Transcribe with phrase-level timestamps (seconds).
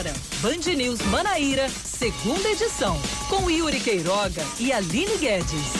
[0.00, 5.74] Agora, Band News Manaíra, segunda edição, com Yuri Queiroga e Aline Guedes.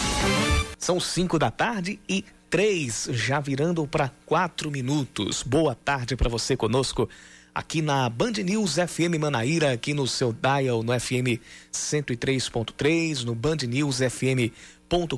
[0.78, 5.42] São cinco da tarde e três, já virando para quatro minutos.
[5.42, 7.08] Boa tarde para você conosco
[7.54, 11.40] aqui na Band News FM Manaíra, aqui no seu dial, no FM
[11.72, 14.52] 103.3, no Band News FM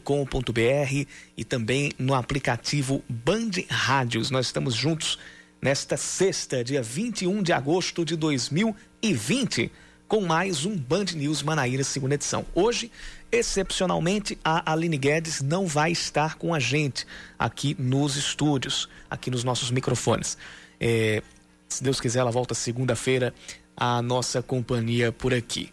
[0.05, 1.07] com.br
[1.37, 4.31] e também no aplicativo Band Rádios.
[4.31, 5.19] Nós estamos juntos
[5.63, 9.71] nesta sexta, dia 21 de agosto de 2020,
[10.09, 12.45] com mais um Band News Manaíra, segunda edição.
[12.53, 12.91] Hoje,
[13.31, 17.07] excepcionalmente, a Aline Guedes não vai estar com a gente
[17.39, 20.37] aqui nos estúdios, aqui nos nossos microfones.
[20.81, 21.23] É,
[21.69, 23.33] se Deus quiser, ela volta segunda-feira
[23.77, 25.73] à nossa companhia por aqui.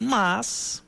[0.00, 0.82] Mas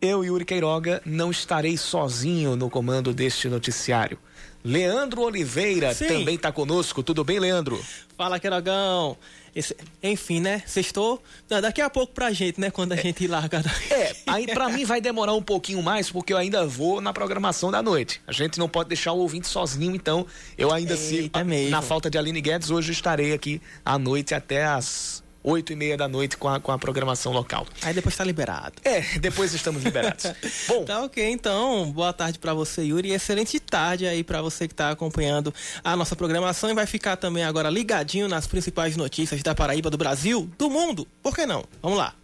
[0.00, 4.18] eu, Yuri Queiroga, não estarei sozinho no comando deste noticiário.
[4.66, 6.08] Leandro Oliveira Sim.
[6.08, 7.00] também está conosco.
[7.00, 7.80] Tudo bem, Leandro?
[8.16, 9.16] Fala, Queirogão.
[9.54, 10.62] Esse, enfim, né?
[10.66, 11.22] Sextou.
[11.48, 12.68] Daqui a pouco pra gente, né?
[12.70, 13.62] Quando a é, gente larga.
[13.90, 17.70] É, aí pra mim vai demorar um pouquinho mais, porque eu ainda vou na programação
[17.70, 18.20] da noite.
[18.26, 20.26] A gente não pode deixar o ouvinte sozinho, então
[20.58, 21.44] eu ainda Eita sigo.
[21.44, 21.70] Mesmo.
[21.70, 25.96] Na falta de Aline Guedes, hoje estarei aqui à noite até as oito e meia
[25.96, 27.66] da noite com a, com a programação local.
[27.82, 28.74] Aí depois está liberado.
[28.84, 30.24] É, depois estamos liberados.
[30.66, 30.84] Bom.
[30.84, 34.74] Tá ok, então, boa tarde para você, Yuri, e excelente tarde aí para você que
[34.74, 39.54] está acompanhando a nossa programação e vai ficar também agora ligadinho nas principais notícias da
[39.54, 41.06] Paraíba, do Brasil, do mundo.
[41.22, 41.64] Por que não?
[41.80, 42.14] Vamos lá.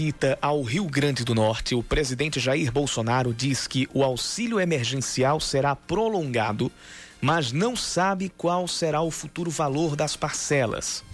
[0.00, 5.38] Visita ao Rio Grande do Norte, o presidente Jair Bolsonaro diz que o auxílio emergencial
[5.38, 6.72] será prolongado,
[7.20, 11.04] mas não sabe qual será o futuro valor das parcelas.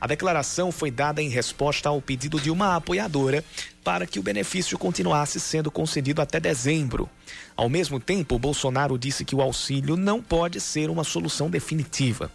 [0.00, 3.44] A declaração foi dada em resposta ao pedido de uma apoiadora
[3.82, 7.10] para que o benefício continuasse sendo concedido até dezembro.
[7.56, 12.30] Ao mesmo tempo, Bolsonaro disse que o auxílio não pode ser uma solução definitiva.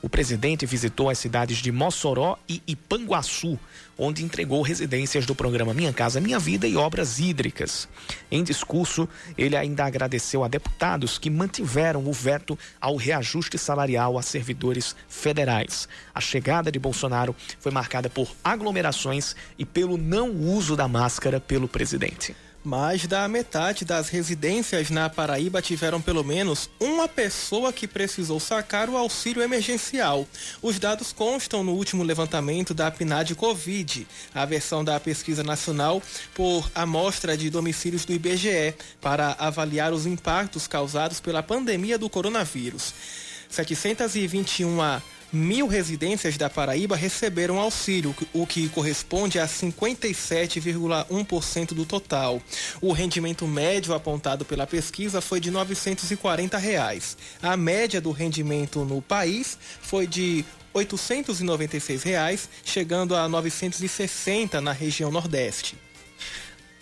[0.00, 3.58] O presidente visitou as cidades de Mossoró e Ipanguaçu,
[3.98, 7.88] onde entregou residências do programa Minha Casa Minha Vida e obras hídricas.
[8.30, 14.22] Em discurso, ele ainda agradeceu a deputados que mantiveram o veto ao reajuste salarial a
[14.22, 15.88] servidores federais.
[16.14, 21.66] A chegada de Bolsonaro foi marcada por aglomerações e pelo não uso da máscara pelo
[21.66, 22.36] presidente.
[22.68, 28.90] Mais da metade das residências na Paraíba tiveram pelo menos uma pessoa que precisou sacar
[28.90, 30.28] o auxílio emergencial.
[30.60, 36.02] Os dados constam no último levantamento da PNAD Covid, a versão da pesquisa nacional
[36.34, 42.92] por amostra de domicílios do IBGE, para avaliar os impactos causados pela pandemia do coronavírus.
[43.48, 44.78] 721
[45.32, 52.40] mil residências da Paraíba receberam auxílio, o que corresponde a 57,1% do total.
[52.80, 57.16] O rendimento médio apontado pela pesquisa foi de 940 reais.
[57.42, 65.10] A média do rendimento no país foi de 896 reais, chegando a 960 na região
[65.10, 65.76] Nordeste.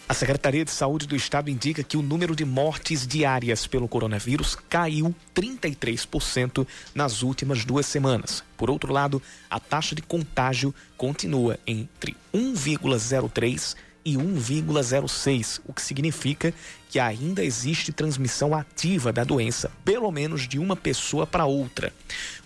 [0.08, 4.56] A Secretaria de Saúde do Estado indica que o número de mortes diárias pelo coronavírus
[4.68, 8.44] caiu 33% nas últimas duas semanas.
[8.56, 13.74] Por outro lado, a taxa de contágio continua entre 1,03
[14.06, 16.54] e 1,06, o que significa
[16.88, 21.92] que ainda existe transmissão ativa da doença, pelo menos de uma pessoa para outra.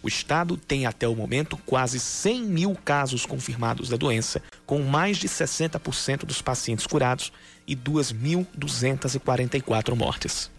[0.03, 5.19] O estado tem até o momento quase 100 mil casos confirmados da doença, com mais
[5.19, 7.31] de 60% dos pacientes curados
[7.67, 10.51] e 2.244 mortes.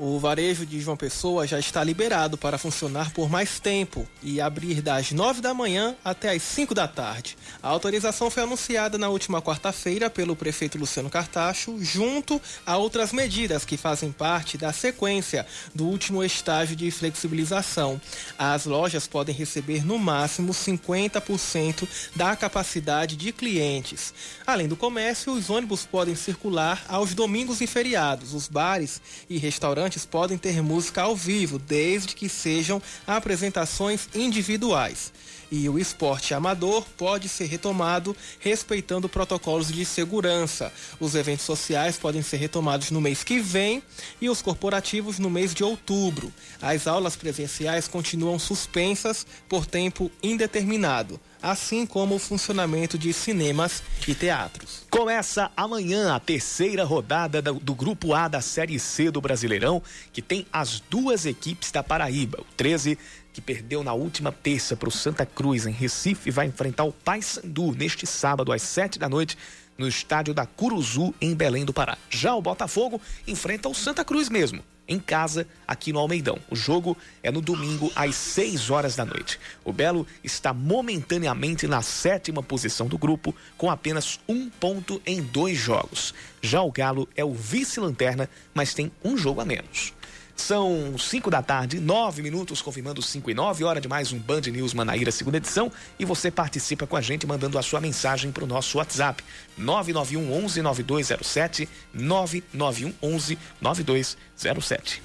[0.00, 4.80] O varejo de João Pessoa já está liberado para funcionar por mais tempo e abrir
[4.80, 7.36] das 9 da manhã até as 5 da tarde.
[7.60, 13.64] A autorização foi anunciada na última quarta-feira pelo prefeito Luciano Cartacho, junto a outras medidas
[13.64, 18.00] que fazem parte da sequência do último estágio de flexibilização.
[18.38, 24.14] As lojas podem receber no máximo 50% da capacidade de clientes.
[24.46, 28.32] Além do comércio, os ônibus podem circular aos domingos e feriados.
[28.32, 35.12] Os bares e restaurantes participantes podem ter música ao vivo, desde que sejam apresentações individuais.
[35.50, 40.72] E o esporte amador pode ser retomado respeitando protocolos de segurança.
[41.00, 43.82] Os eventos sociais podem ser retomados no mês que vem
[44.20, 46.32] e os corporativos no mês de outubro.
[46.60, 54.14] As aulas presenciais continuam suspensas por tempo indeterminado assim como o funcionamento de cinemas e
[54.14, 54.86] teatros.
[54.90, 60.46] Começa amanhã a terceira rodada do, Grupo A da Série C do Brasileirão, que tem
[60.52, 62.40] as duas equipes da Paraíba.
[62.40, 62.98] O 13,
[63.38, 67.70] que perdeu na última terça para o Santa Cruz, em Recife, vai enfrentar o Paysandu
[67.70, 69.38] neste sábado às sete da noite
[69.78, 71.96] no estádio da Curuzu, em Belém do Pará.
[72.10, 76.38] Já o Botafogo enfrenta o Santa Cruz mesmo em casa, aqui no Almeidão.
[76.50, 79.38] O jogo é no domingo, às 6 horas da noite.
[79.62, 85.58] O Belo está momentaneamente na sétima posição do grupo, com apenas um ponto em dois
[85.58, 86.14] jogos.
[86.40, 89.92] Já o Galo é o vice-lanterna, mas tem um jogo a menos.
[90.38, 94.42] São 5 da tarde, 9 minutos, confirmando 5 e 9, hora de mais um Band
[94.42, 95.70] News Manaíra, segunda edição.
[95.98, 99.22] E você participa com a gente mandando a sua mensagem para o nosso WhatsApp:
[99.58, 105.02] 991 11 9207, 991 11 9207.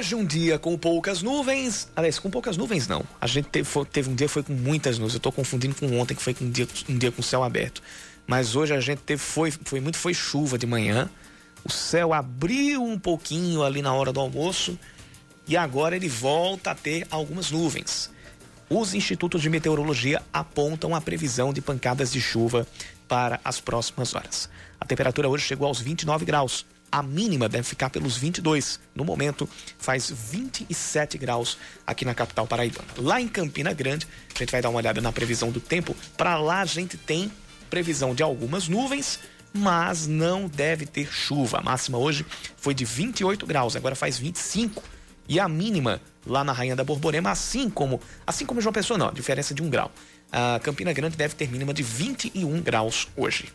[0.00, 3.02] De um dia com poucas nuvens, aliás, com poucas nuvens não.
[3.20, 5.14] A gente teve, foi, teve um dia foi com muitas nuvens.
[5.14, 7.82] Eu estou confundindo com ontem que foi um dia, um dia com céu aberto.
[8.26, 11.08] Mas hoje a gente teve foi, foi muito foi chuva de manhã.
[11.64, 14.78] O céu abriu um pouquinho ali na hora do almoço
[15.48, 18.10] e agora ele volta a ter algumas nuvens.
[18.68, 22.66] Os institutos de meteorologia apontam a previsão de pancadas de chuva
[23.08, 24.50] para as próximas horas.
[24.80, 26.66] A temperatura hoje chegou aos 29 graus.
[26.90, 28.80] A mínima deve ficar pelos 22.
[28.94, 29.48] No momento,
[29.78, 32.88] faz 27 graus aqui na capital paraibana.
[32.98, 35.94] Lá em Campina Grande, a gente vai dar uma olhada na previsão do tempo.
[36.16, 37.30] Para lá, a gente tem
[37.68, 39.18] previsão de algumas nuvens,
[39.52, 41.58] mas não deve ter chuva.
[41.58, 42.24] A máxima hoje
[42.56, 44.82] foi de 28 graus, agora faz 25.
[45.28, 49.12] E a mínima lá na Rainha da Borborema, assim como, assim como João Pessoa, não,
[49.12, 49.90] diferença de um grau.
[50.30, 53.52] A Campina Grande deve ter mínima de 21 graus hoje.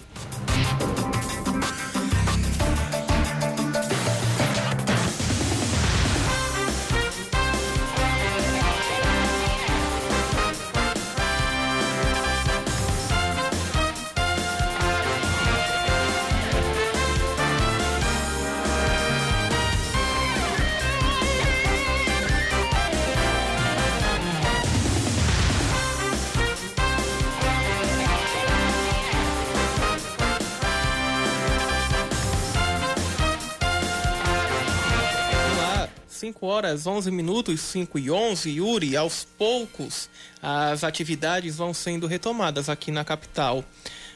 [36.42, 40.10] Horas 11 minutos, 5 e 11, Yuri, aos poucos
[40.42, 43.64] as atividades vão sendo retomadas aqui na capital.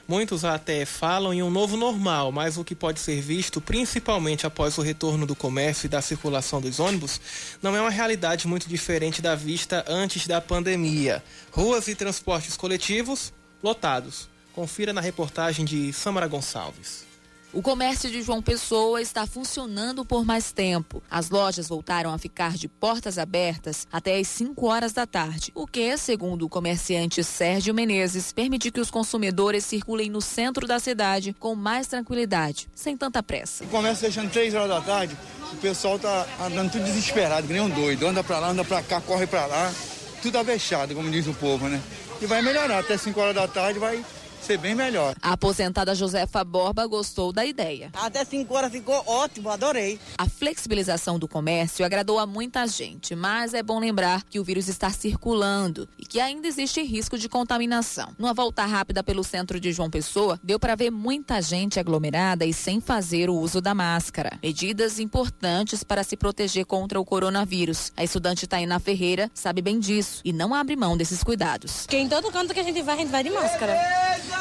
[0.08, 4.78] Muitos até falam em um novo normal, mas o que pode ser visto, principalmente após
[4.78, 7.22] o retorno do comércio e da circulação dos ônibus,
[7.62, 11.24] não é uma realidade muito diferente da vista antes da pandemia.
[11.52, 13.34] Ruas e transportes coletivos
[13.64, 14.28] lotados.
[14.54, 17.15] Confira na reportagem de Samara Gonçalves.
[17.56, 21.02] O comércio de João Pessoa está funcionando por mais tempo.
[21.10, 25.66] As lojas voltaram a ficar de portas abertas até às 5 horas da tarde, o
[25.66, 31.34] que, segundo o comerciante Sérgio Menezes, permite que os consumidores circulem no centro da cidade
[31.40, 33.64] com mais tranquilidade, sem tanta pressa.
[33.64, 35.18] O comércio deixando 3 horas da tarde,
[35.54, 38.06] o pessoal está andando tudo desesperado, que nem um doido.
[38.06, 39.74] Anda para lá, anda para cá, corre para lá.
[40.22, 41.82] Tudo avexado, como diz o povo, né?
[42.22, 42.80] E vai melhorar.
[42.80, 44.04] Até 5 horas da tarde vai
[44.46, 45.16] ser bem melhor.
[45.22, 47.90] A aposentada Josefa Borba gostou da ideia.
[47.94, 50.00] Até 5 horas ficou ótimo, adorei.
[50.18, 54.68] A flexibilização do comércio agradou a muita gente, mas é bom lembrar que o vírus
[54.68, 58.14] está circulando e que ainda existe risco de contaminação.
[58.20, 62.54] Numa volta rápida pelo centro de João Pessoa, deu para ver muita gente aglomerada e
[62.54, 64.38] sem fazer o uso da máscara.
[64.44, 67.92] Medidas importantes para se proteger contra o coronavírus.
[67.98, 71.82] A estudante Taina Ferreira sabe bem disso e não abre mão desses cuidados.
[71.82, 73.76] Porque em todo canto que a gente vai, a gente vai de máscara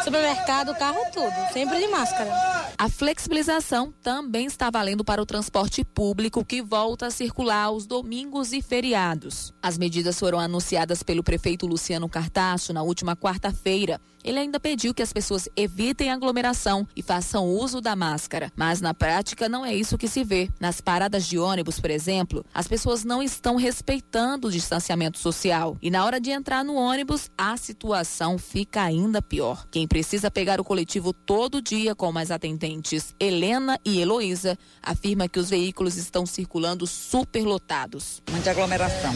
[0.03, 2.31] supermercado, carro, tudo, sempre de máscara.
[2.77, 8.53] A flexibilização também está valendo para o transporte público que volta a circular aos domingos
[8.53, 9.55] e feriados.
[9.63, 15.03] As medidas foram anunciadas pelo prefeito Luciano Cartacho na última quarta-feira Ele ainda pediu que
[15.03, 18.51] as pessoas evitem aglomeração e façam uso da máscara.
[18.57, 20.49] Mas na prática não é isso que se vê.
[20.59, 25.77] Nas paradas de ônibus, por exemplo, as pessoas não estão respeitando o distanciamento social.
[25.83, 29.67] E na hora de entrar no ônibus, a situação fica ainda pior.
[29.71, 35.39] Quem precisa pegar o coletivo todo dia com as atendentes Helena e Heloísa afirma que
[35.39, 38.23] os veículos estão circulando superlotados.
[38.31, 39.13] Muita aglomeração.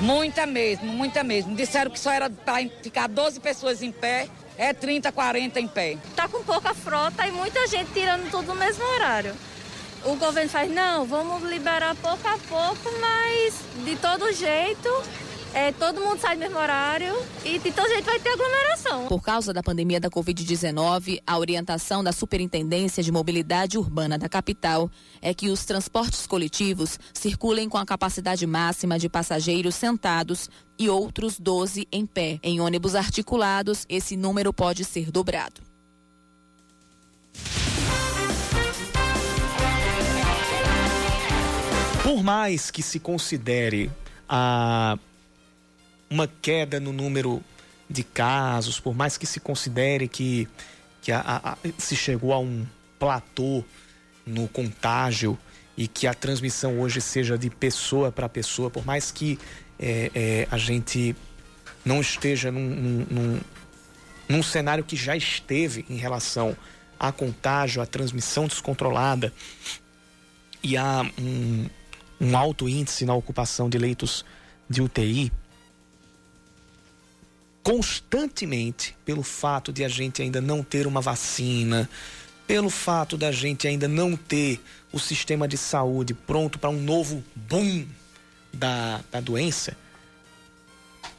[0.00, 1.54] Muita mesmo, muita mesmo.
[1.54, 5.96] Disseram que só era para ficar 12 pessoas em pé, é 30, 40 em pé.
[6.14, 9.34] Tá com pouca frota e muita gente tirando tudo no mesmo horário.
[10.04, 14.88] O governo faz, não, vamos liberar pouco a pouco, mas de todo jeito
[15.54, 19.06] é, todo mundo sai no mesmo horário e de todo jeito vai ter aglomeração.
[19.06, 24.90] Por causa da pandemia da Covid-19, a orientação da Superintendência de Mobilidade Urbana da capital
[25.22, 31.38] é que os transportes coletivos circulem com a capacidade máxima de passageiros sentados e outros
[31.38, 32.38] 12 em pé.
[32.42, 35.62] Em ônibus articulados, esse número pode ser dobrado.
[42.02, 43.90] Por mais que se considere
[44.28, 44.98] a
[46.10, 47.42] uma queda no número
[47.88, 50.48] de casos, por mais que se considere que,
[51.00, 52.66] que a, a, a, se chegou a um
[52.98, 53.64] platô
[54.26, 55.38] no contágio
[55.76, 59.38] e que a transmissão hoje seja de pessoa para pessoa, por mais que
[59.78, 61.14] é, é, a gente
[61.84, 63.40] não esteja num, num, num,
[64.28, 66.56] num cenário que já esteve em relação
[66.98, 69.32] a contágio, a transmissão descontrolada
[70.62, 71.68] e há um,
[72.20, 74.24] um alto índice na ocupação de leitos
[74.68, 75.30] de UTI,
[77.66, 81.90] constantemente pelo fato de a gente ainda não ter uma vacina,
[82.46, 84.60] pelo fato da gente ainda não ter
[84.92, 87.84] o sistema de saúde pronto para um novo boom
[88.54, 89.76] da, da doença,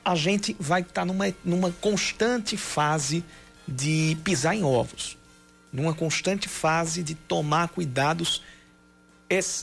[0.06, 3.26] a gente vai estar tá numa, numa constante fase
[3.68, 5.18] de pisar em ovos,
[5.70, 8.42] numa constante fase de tomar cuidados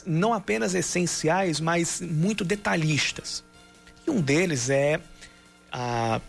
[0.05, 3.43] não apenas essenciais, mas muito detalhistas.
[4.05, 5.01] E um deles é
[5.71, 6.21] a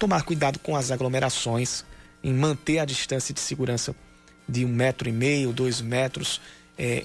[0.00, 1.84] tomar cuidado com as aglomerações,
[2.24, 3.94] em manter a distância de segurança
[4.48, 6.40] de um metro e meio, dois metros
[6.76, 7.04] é,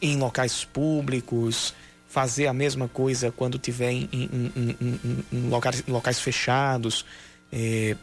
[0.00, 1.74] em locais públicos,
[2.08, 7.04] fazer a mesma coisa quando tiver em, em, em, em locais, locais, fechados,
[7.52, 7.94] é,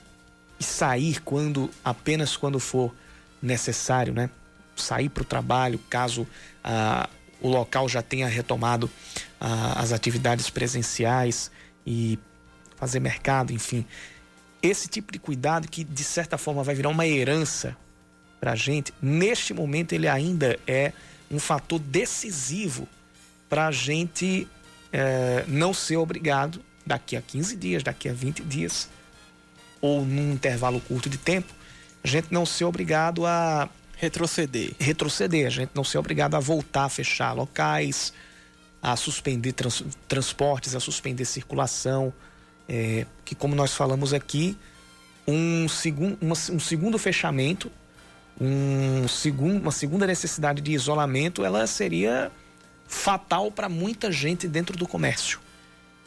[0.60, 2.94] e sair quando apenas quando for
[3.42, 4.30] necessário, né?
[4.76, 6.28] Sair para o trabalho caso
[6.64, 7.10] ah,
[7.42, 8.90] o local já tenha retomado
[9.42, 11.50] ah, as atividades presenciais
[11.86, 12.20] e
[12.84, 13.86] fazer mercado, enfim.
[14.62, 17.78] Esse tipo de cuidado que, de certa forma, vai virar uma herança
[18.42, 20.92] para a gente, neste momento ele ainda é
[21.32, 22.88] um fator decisivo
[23.48, 24.48] para a gente
[24.92, 28.90] é, não ser obrigado, daqui a 15 dias, daqui a 20 dias,
[29.80, 31.54] ou num intervalo curto de tempo,
[32.04, 34.74] a gente não ser obrigado a retroceder.
[34.78, 38.12] Retroceder, a gente não ser obrigado a voltar a fechar locais,
[38.82, 42.14] a suspender trans, transportes, a suspender circulação
[42.68, 44.58] é, que, como nós falamos aqui,
[45.28, 47.72] um, segun, uma, um segundo fechamento,
[48.40, 52.32] um segun, uma segunda necessidade de isolamento, ela seria
[52.88, 55.40] fatal para muita gente dentro do comércio.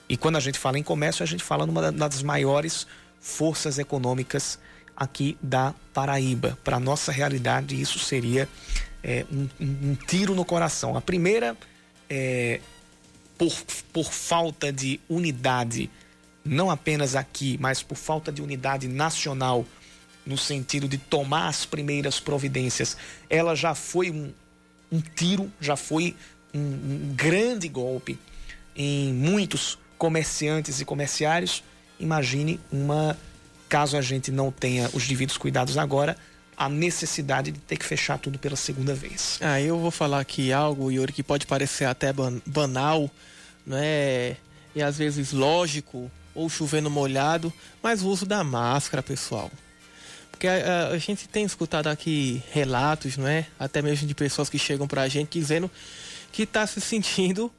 [0.09, 2.87] E quando a gente fala em comércio, a gente fala numa das maiores
[3.21, 4.59] forças econômicas
[4.97, 6.57] aqui da Paraíba.
[6.63, 8.49] Para nossa realidade, isso seria
[9.03, 10.97] é, um, um, tiro no coração.
[10.97, 11.57] A primeira,
[12.09, 12.61] é,
[13.37, 13.53] por,
[13.93, 15.91] por falta de unidade
[16.47, 19.65] não apenas aqui, mas por falta de unidade nacional,
[20.25, 22.97] no sentido de tomar as primeiras providências,
[23.31, 24.33] ela já foi um,
[24.91, 26.17] um tiro, já foi
[26.53, 28.19] um, um grande golpe
[28.75, 31.63] em muitos comerciantes e comerciários.
[31.99, 33.17] Imagine uma,
[33.69, 36.17] caso a gente não tenha os devidos cuidados agora,
[36.57, 39.39] a necessidade de ter que fechar tudo pela segunda vez.
[39.41, 42.13] Ah, eu vou falar aqui algo, Yuri, que pode parecer até
[42.47, 43.11] banal,
[43.67, 44.37] né?
[44.75, 47.53] E às vezes lógico, ou chovendo molhado,
[47.83, 49.51] mas o uso da máscara, pessoal.
[50.31, 53.47] Porque a, a, gente tem escutado aqui relatos, não é?
[53.59, 55.71] Até mesmo de pessoas que chegam pra gente dizendo
[56.31, 57.51] que está se sentindo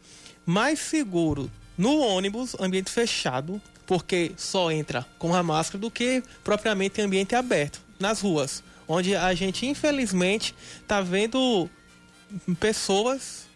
[0.46, 7.01] mais seguro no ônibus, ambiente fechado, porque só entra com a máscara do que propriamente
[7.01, 11.67] em ambiente aberto, nas ruas, onde a gente infelizmente está vendo
[12.60, 13.48] pessoas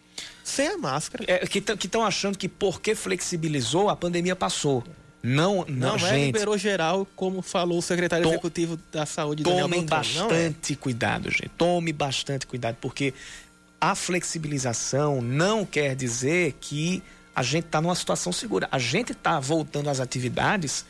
[0.42, 1.24] sem a máscara.
[1.28, 4.82] É, que estão achando que porque flexibilizou, a pandemia passou.
[5.22, 9.44] Não, não, não é liberou geral, como falou o secretário Tom, executivo da saúde.
[9.44, 10.76] Tomem bastante é.
[10.76, 11.50] cuidado, gente.
[11.50, 13.14] Tome bastante cuidado, porque
[13.80, 17.02] a flexibilização não quer dizer que
[17.34, 18.68] a gente está numa situação segura.
[18.70, 20.84] A gente está voltando às atividades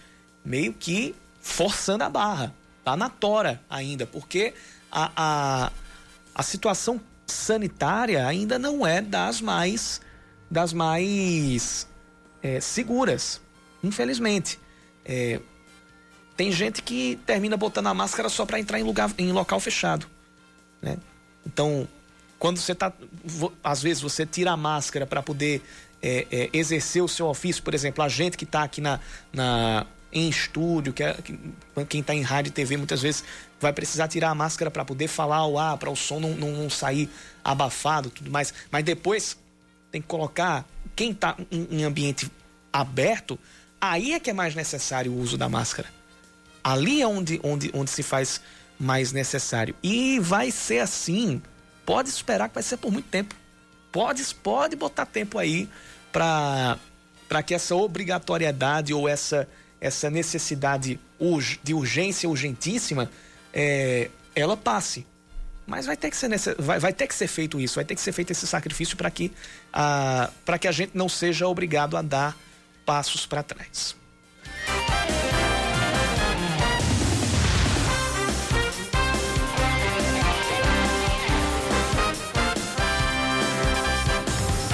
[0.45, 4.55] meio que forçando a barra, tá na tora ainda, porque
[4.91, 5.73] a, a,
[6.35, 10.01] a situação sanitária ainda não é das mais
[10.51, 11.89] das mais
[12.43, 13.41] é, seguras,
[13.83, 14.59] infelizmente.
[15.05, 15.41] É,
[16.37, 20.07] tem gente que termina botando a máscara só para entrar em, lugar, em local fechado.
[20.81, 20.97] Né?
[21.47, 21.87] Então,
[22.39, 22.93] quando você está.
[23.63, 25.63] Às vezes você tira a máscara para poder
[26.03, 28.99] é, é, exercer o seu ofício, por exemplo, a gente que está aqui na,
[29.33, 31.39] na, em estúdio, que, é, que
[31.89, 33.23] quem está em rádio e TV muitas vezes
[33.61, 36.51] vai precisar tirar a máscara para poder falar ao ar, para o som não, não,
[36.51, 37.09] não, sair
[37.45, 38.53] abafado tudo mais.
[38.71, 39.39] Mas depois
[39.93, 42.29] tem que colocar quem está em, em ambiente
[42.73, 43.39] aberto,
[43.83, 45.89] aí é que é mais necessário o uso da máscara.
[46.63, 48.41] Ali é onde, onde, onde se faz
[48.79, 49.75] mais necessário.
[49.83, 51.43] E vai ser assim.
[51.85, 53.35] Pode esperar que vai ser por muito tempo.
[53.91, 55.69] Pode, pode botar tempo aí
[56.13, 56.79] para
[57.45, 59.49] que essa obrigatoriedade ou essa,
[59.81, 61.01] essa necessidade
[61.63, 63.11] de urgência urgentíssima
[63.53, 65.05] é, ela passe.
[65.67, 68.01] Mas vai ter, que ser vai, vai ter que ser feito isso, vai ter que
[68.01, 69.33] ser feito esse sacrifício para que,
[70.61, 72.37] que a gente não seja obrigado a dar
[72.85, 73.97] passos para trás.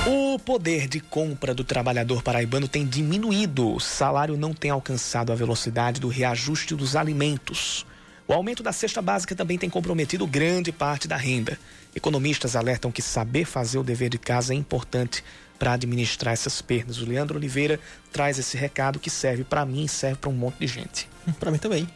[0.07, 3.75] O poder de compra do trabalhador paraibano tem diminuído.
[3.75, 7.85] O salário não tem alcançado a velocidade do reajuste dos alimentos.
[8.29, 11.59] O aumento da cesta básica também tem comprometido grande parte da renda.
[11.97, 15.25] Economistas alertam que saber fazer o dever de casa é importante
[15.59, 16.99] para administrar essas perdas.
[16.99, 17.81] O Leandro Oliveira
[18.13, 21.09] traz esse recado que serve para mim e serve para um monte de gente.
[21.41, 21.89] Para mim também.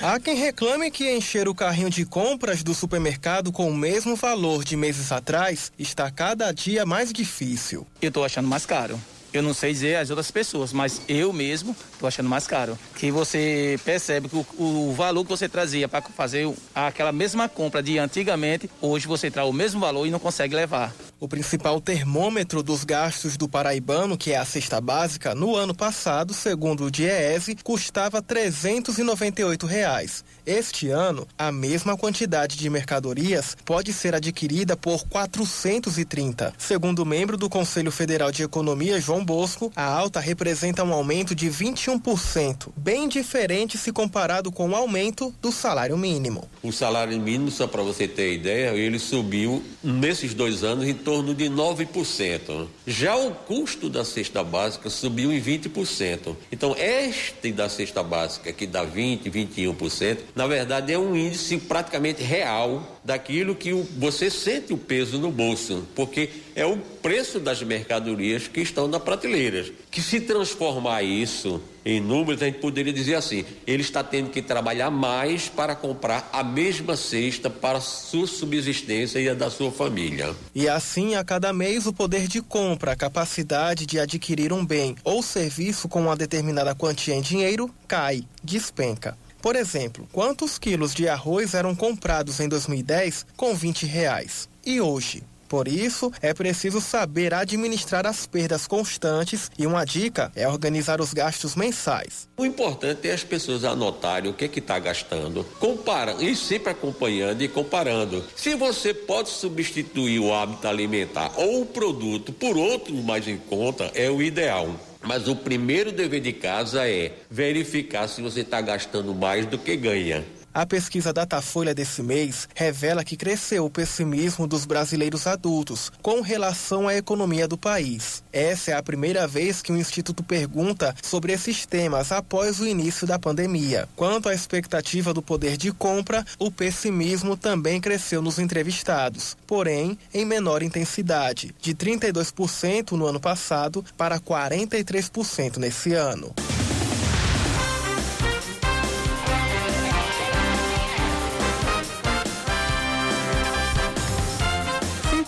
[0.00, 4.62] Há quem reclame que encher o carrinho de compras do supermercado com o mesmo valor
[4.62, 7.84] de meses atrás está cada dia mais difícil.
[8.00, 9.00] Eu estou achando mais caro.
[9.32, 12.76] Eu não sei dizer as outras pessoas, mas eu mesmo estou achando mais caro.
[12.96, 17.82] Que você percebe que o, o valor que você trazia para fazer aquela mesma compra
[17.82, 20.92] de antigamente, hoje você traz o mesmo valor e não consegue levar.
[21.20, 26.32] O principal termômetro dos gastos do paraibano, que é a cesta básica, no ano passado,
[26.32, 30.24] segundo o DIEESE, custava 398 reais.
[30.46, 36.54] Este ano, a mesma quantidade de mercadorias pode ser adquirida por 430.
[36.56, 41.34] Segundo o membro do Conselho Federal de Economia, João Bosco, a alta representa um aumento
[41.34, 46.48] de 21%, bem diferente se comparado com o aumento do salário mínimo.
[46.62, 51.34] O salário mínimo, só para você ter ideia, ele subiu nesses dois anos em torno
[51.34, 52.68] de 9%.
[52.86, 56.36] Já o custo da cesta básica subiu em 20%.
[56.52, 62.22] Então, este da cesta básica, que dá 20%, 21%, na verdade é um índice praticamente
[62.22, 68.48] real daquilo que você sente o peso no bolso, porque é o preço das mercadorias
[68.48, 69.64] que estão na prateleira.
[69.90, 74.42] Que se transformar isso em números, a gente poderia dizer assim: ele está tendo que
[74.42, 80.34] trabalhar mais para comprar a mesma cesta para sua subsistência e a da sua família.
[80.54, 84.96] E assim, a cada mês, o poder de compra, a capacidade de adquirir um bem
[85.04, 89.16] ou serviço com uma determinada quantia em dinheiro cai, despenca.
[89.40, 94.48] Por exemplo, quantos quilos de arroz eram comprados em 2010 com 20 reais?
[94.64, 95.22] E hoje?
[95.50, 101.12] Por isso, é preciso saber administrar as perdas constantes e uma dica é organizar os
[101.12, 102.28] gastos mensais.
[102.38, 107.42] O importante é as pessoas anotarem o que é está gastando, comparando e sempre acompanhando
[107.42, 108.24] e comparando.
[108.36, 113.90] Se você pode substituir o hábito alimentar ou o produto por outro mais em conta,
[113.96, 114.72] é o ideal.
[115.02, 119.74] Mas o primeiro dever de casa é verificar se você está gastando mais do que
[119.74, 120.24] ganha.
[120.52, 126.88] A pesquisa Datafolha desse mês revela que cresceu o pessimismo dos brasileiros adultos com relação
[126.88, 128.24] à economia do país.
[128.32, 133.06] Essa é a primeira vez que o Instituto pergunta sobre esses temas após o início
[133.06, 133.88] da pandemia.
[133.94, 140.24] Quanto à expectativa do poder de compra, o pessimismo também cresceu nos entrevistados, porém em
[140.24, 146.34] menor intensidade, de 32% no ano passado para 43% nesse ano.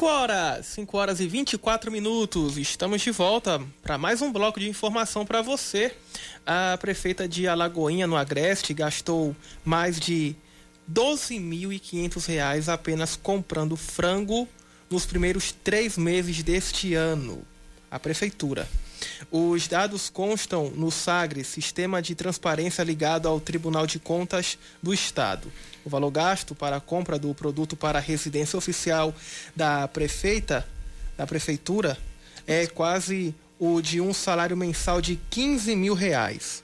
[0.03, 2.59] 5 horas, 5 horas e 24 minutos.
[2.59, 5.95] Estamos de volta para mais um bloco de informação para você.
[6.45, 10.35] A prefeita de Alagoinha, no Agreste, gastou mais de
[10.93, 14.49] 12.500 reais apenas comprando frango
[14.91, 17.41] nos primeiros três meses deste ano.
[17.89, 18.69] A prefeitura.
[19.31, 25.51] Os dados constam no SAGRE, Sistema de Transparência ligado ao Tribunal de Contas do Estado.
[25.85, 29.15] O valor gasto para a compra do produto para a residência oficial
[29.55, 30.67] da prefeita,
[31.17, 31.99] da prefeitura,
[32.47, 36.63] é quase o de um salário mensal de 15 mil reais.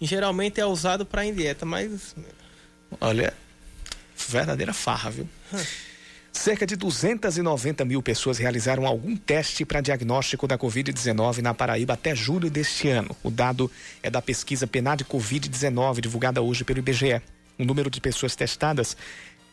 [0.00, 2.16] geralmente é usado para em dieta, mas.
[3.00, 3.32] Olha,
[4.28, 5.28] verdadeira farra, viu?
[6.32, 12.14] Cerca de 290 mil pessoas realizaram algum teste para diagnóstico da Covid-19 na Paraíba até
[12.14, 13.14] julho deste ano.
[13.22, 13.70] O dado
[14.02, 17.20] é da pesquisa PNAD Covid-19, divulgada hoje pelo IBGE.
[17.58, 18.96] O número de pessoas testadas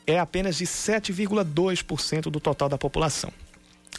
[0.05, 3.33] é apenas de 7,2% do total da população.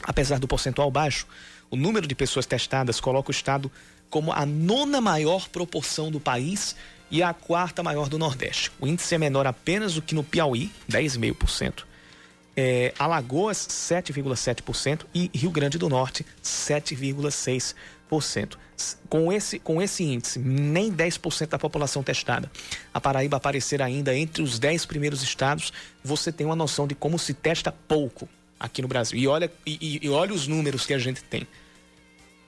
[0.05, 1.27] Apesar do percentual baixo,
[1.71, 3.71] o número de pessoas testadas coloca o estado
[4.09, 6.77] como a nona maior proporção do país
[7.11, 8.71] e a quarta maior do Nordeste.
[8.81, 11.89] O índice é menor apenas do que no Piauí, 10,5%.
[12.61, 17.75] É, Alagoas, 7,7% e Rio Grande do Norte, 7,6%.
[18.77, 22.51] S- Com esse, com esse índice, nem 10% da população testada.
[22.93, 27.19] A Paraíba aparecer ainda entre os 10 primeiros estados, você tem uma noção de como
[27.19, 29.19] se testa pouco aqui no Brasil.
[29.19, 31.47] E olha, e- e olha os números que a gente tem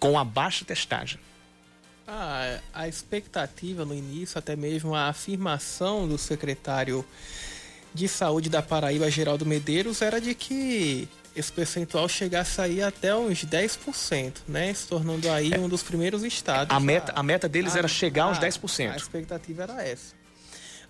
[0.00, 1.18] com a baixa testagem.
[2.08, 7.04] Ah, a expectativa no início, até mesmo a afirmação do secretário
[7.94, 13.44] de saúde da Paraíba, Geraldo Medeiros, era de que esse percentual chegasse aí até uns
[13.44, 14.72] 10%, né?
[14.74, 16.72] Se tornando aí um dos primeiros estados.
[16.72, 16.76] É.
[16.76, 18.92] A meta, a meta deles Ah, era chegar aos ah, 10%.
[18.92, 20.19] A expectativa era essa.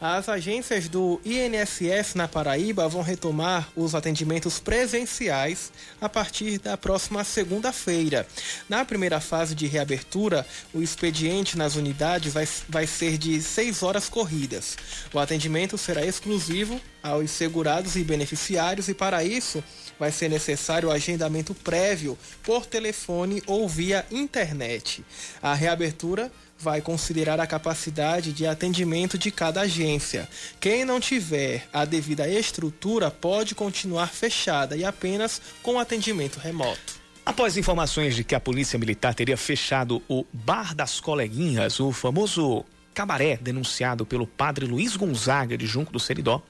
[0.00, 7.22] As agências do INSS na Paraíba vão retomar os atendimentos presenciais a partir da próxima
[7.22, 8.26] segunda-feira.
[8.66, 14.08] Na primeira fase de reabertura, o expediente nas unidades vai, vai ser de seis horas
[14.08, 14.78] corridas.
[15.12, 19.62] O atendimento será exclusivo aos segurados e beneficiários e, para isso,
[19.98, 25.04] vai ser necessário o agendamento prévio por telefone ou via internet.
[25.42, 30.28] A reabertura vai considerar a capacidade de atendimento de cada agência.
[30.60, 37.00] Quem não tiver a devida estrutura pode continuar fechada e apenas com atendimento remoto.
[37.24, 42.64] Após informações de que a Polícia Militar teria fechado o Bar das Coleguinhas, o famoso
[42.92, 46.42] cabaré denunciado pelo padre Luiz Gonzaga de Junco do Seridó,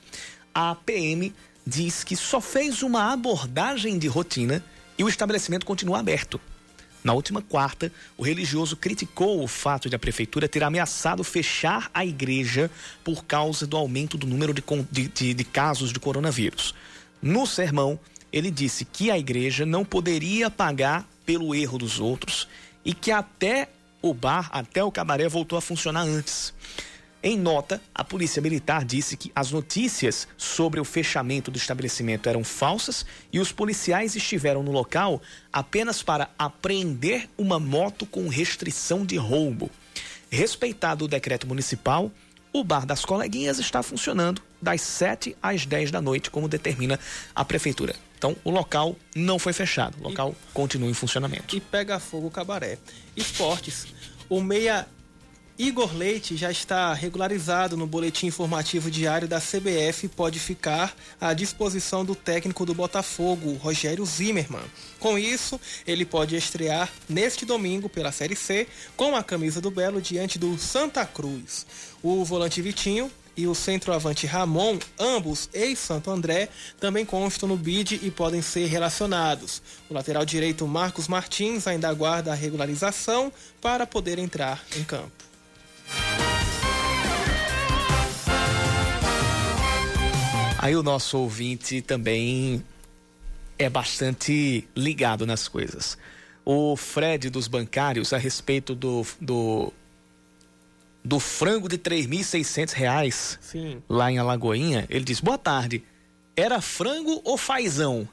[0.54, 1.32] a PM
[1.66, 4.64] diz que só fez uma abordagem de rotina
[4.98, 6.40] e o estabelecimento continua aberto.
[7.02, 12.04] Na última quarta, o religioso criticou o fato de a prefeitura ter ameaçado fechar a
[12.04, 12.70] igreja
[13.02, 14.62] por causa do aumento do número de,
[15.08, 16.74] de- de casos de coronavírus.
[17.22, 17.98] No sermão,
[18.32, 22.46] ele disse que a igreja não poderia pagar pelo erro dos outros
[22.84, 23.68] e que até
[24.02, 26.52] o bar, até o cabaré voltou a funcionar antes.
[27.22, 32.42] Em nota, a Polícia Militar disse que as notícias sobre o fechamento do estabelecimento eram
[32.42, 35.20] falsas e os policiais estiveram no local
[35.52, 39.70] apenas para apreender uma moto com restrição de roubo.
[40.30, 42.10] Respeitado o decreto municipal,
[42.54, 46.98] o Bar das Coleguinhas está funcionando das 7 às 10 da noite, como determina
[47.34, 47.94] a Prefeitura.
[48.16, 51.54] Então, o local não foi fechado, o local continua em funcionamento.
[51.54, 52.78] E pega fogo o cabaré.
[53.14, 53.86] Esportes.
[54.28, 54.86] O meia
[55.60, 61.34] Igor Leite já está regularizado no boletim informativo diário da CBF e pode ficar à
[61.34, 64.64] disposição do técnico do Botafogo, Rogério Zimmermann.
[64.98, 70.00] Com isso, ele pode estrear neste domingo pela Série C com a camisa do Belo
[70.00, 71.66] diante do Santa Cruz.
[72.02, 76.48] O volante Vitinho e o centroavante Ramon, ambos ex-Santo André,
[76.80, 79.60] também constam no bid e podem ser relacionados.
[79.90, 85.29] O lateral direito Marcos Martins ainda aguarda a regularização para poder entrar em campo.
[90.58, 92.62] Aí o nosso ouvinte também
[93.58, 95.96] é bastante ligado nas coisas.
[96.44, 99.72] O Fred dos bancários, a respeito do, do,
[101.02, 103.82] do frango de 3.600 reais Sim.
[103.88, 105.82] lá em Alagoinha, ele diz, boa tarde,
[106.36, 108.06] era frango ou fazão?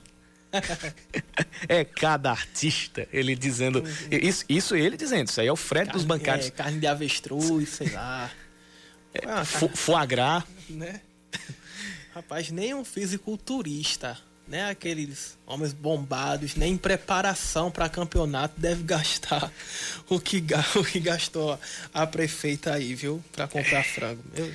[1.68, 6.04] é cada artista, ele dizendo, isso, isso ele dizendo, isso aí é o Fred dos
[6.04, 6.48] bancários.
[6.48, 8.32] É, carne de avestruz, sei lá.
[9.26, 11.02] Ah, Fo- Foie gras, né?
[12.14, 19.52] Rapaz, nem um fisiculturista né, aqueles homens bombados, nem em preparação para campeonato deve gastar
[20.08, 20.42] o que,
[20.76, 21.60] o que gastou
[21.94, 23.22] a prefeita aí, viu?
[23.34, 24.24] Para comprar frango.
[24.34, 24.50] Meu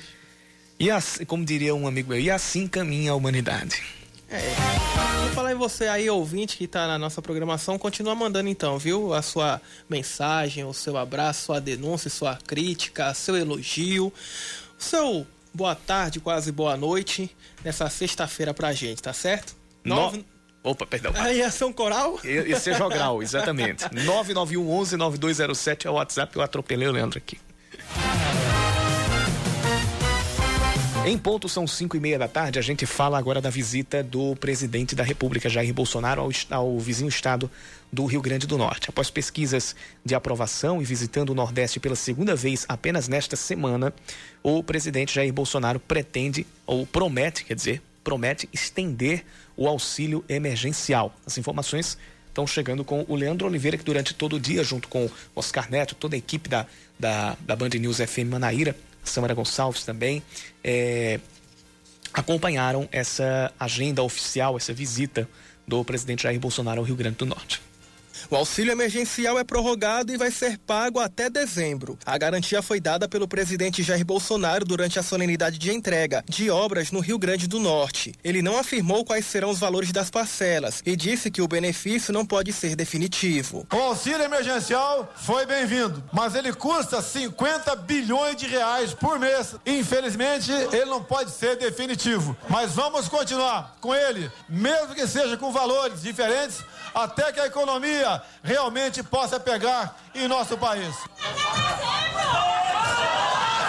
[0.79, 3.83] E assim, como diria um amigo meu, e assim caminha a humanidade.
[4.33, 5.21] É.
[5.25, 9.13] Vou falar em você aí, ouvinte que tá na nossa programação, continua mandando então, viu?
[9.13, 15.75] A sua mensagem, o seu abraço, sua denúncia, sua crítica, seu elogio, o seu boa
[15.75, 17.29] tarde, quase boa noite
[17.63, 19.55] nessa sexta-feira pra gente, tá certo?
[19.83, 20.17] Nove...
[20.17, 20.25] No...
[20.71, 21.11] Opa, perdão.
[21.15, 22.19] Aí é São Coral?
[22.23, 23.83] Esse é Jogral, exatamente.
[23.93, 27.37] 991 11 9207 é o WhatsApp, eu atropelei o Leandro aqui.
[31.05, 32.57] Em ponto, são 5 e meia da tarde.
[32.57, 37.09] A gente fala agora da visita do presidente da República, Jair Bolsonaro, ao, ao, vizinho
[37.09, 37.51] estado
[37.91, 38.89] do Rio Grande do Norte.
[38.89, 43.93] Após pesquisas de aprovação e visitando o Nordeste pela segunda vez apenas nesta semana,
[44.41, 49.25] o presidente Jair Bolsonaro pretende, ou promete, quer dizer, promete estender
[49.57, 51.13] o auxílio emergencial.
[51.25, 51.97] As informações
[52.29, 55.95] estão chegando com o Leandro Oliveira, que durante todo o dia, junto com Oscar Neto,
[55.95, 56.65] toda a equipe da,
[56.97, 60.23] da, da Band News FM Manaíra, Samara Gonçalves também,
[60.63, 61.19] é,
[62.13, 65.27] acompanharam essa agenda oficial, essa visita
[65.67, 67.61] do presidente Jair Bolsonaro ao Rio Grande do Norte.
[68.29, 71.97] O auxílio emergencial é prorrogado e vai ser pago até dezembro.
[72.05, 76.91] A garantia foi dada pelo presidente Jair Bolsonaro durante a solenidade de entrega de obras
[76.91, 78.13] no Rio Grande do Norte.
[78.23, 82.25] Ele não afirmou quais serão os valores das parcelas e disse que o benefício não
[82.25, 83.67] pode ser definitivo.
[83.71, 89.55] O auxílio emergencial foi bem-vindo, mas ele custa 50 bilhões de reais por mês.
[89.65, 92.35] Infelizmente, ele não pode ser definitivo.
[92.49, 98.21] Mas vamos continuar com ele, mesmo que seja com valores diferentes até que a economia
[98.43, 100.95] realmente possa pegar em nosso país.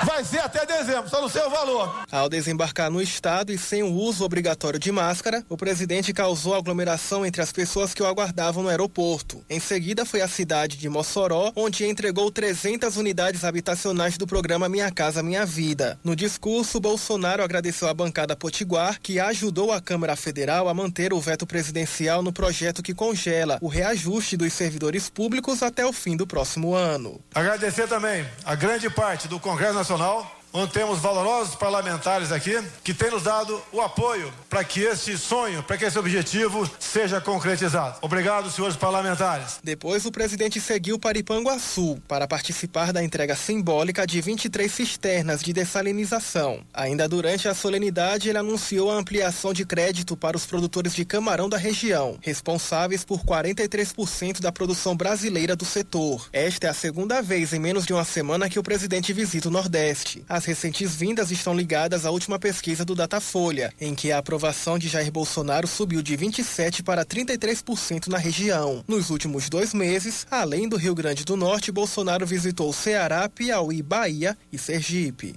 [0.05, 2.05] Vai ser até dezembro, só não sei o valor.
[2.13, 7.25] Ao desembarcar no estado e sem o uso obrigatório de máscara, o presidente causou aglomeração
[7.25, 9.43] entre as pessoas que o aguardavam no aeroporto.
[9.49, 14.91] Em seguida, foi à cidade de Mossoró, onde entregou 300 unidades habitacionais do programa Minha
[14.91, 15.99] Casa Minha Vida.
[16.05, 21.21] No discurso, Bolsonaro agradeceu à bancada Potiguar, que ajudou a Câmara Federal a manter o
[21.21, 26.27] veto presidencial no projeto que congela o reajuste dos servidores públicos até o fim do
[26.27, 27.21] próximo ano.
[27.35, 32.95] Agradecer também a grande parte do Congresso Nacional Nacional, onde temos valorosos parlamentares aqui que
[32.95, 37.99] têm nos dado o apoio para que esse sonho, para que esse objetivo seja concretizado.
[38.01, 39.59] Obrigado, senhores parlamentares.
[39.65, 45.53] Depois, o presidente seguiu para Ipanguaçu para participar da entrega simbólica de 23 cisternas de
[45.53, 46.61] dessalinização.
[46.73, 51.49] Ainda durante a solenidade, ele anunciou a ampliação de crédito para os produtores de camarão
[51.49, 56.29] da região, responsáveis por 43% da produção brasileira do setor.
[56.33, 59.51] Esta é a segunda vez em menos de uma semana que o presidente visita o
[59.51, 60.25] Nordeste.
[60.45, 65.11] Recentes vindas estão ligadas à última pesquisa do Datafolha, em que a aprovação de Jair
[65.11, 68.85] Bolsonaro subiu de 27% para 33% na região.
[68.87, 74.37] Nos últimos dois meses, além do Rio Grande do Norte, Bolsonaro visitou Ceará, Piauí, Bahia
[74.53, 75.35] e Sergipe.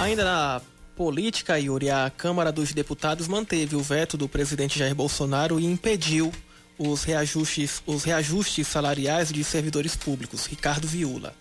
[0.00, 0.62] Ainda na
[0.98, 6.32] política, Yuri, a Câmara dos Deputados manteve o veto do presidente Jair Bolsonaro e impediu
[6.76, 10.46] os reajustes, os reajustes salariais de servidores públicos.
[10.46, 11.36] Ricardo Viula.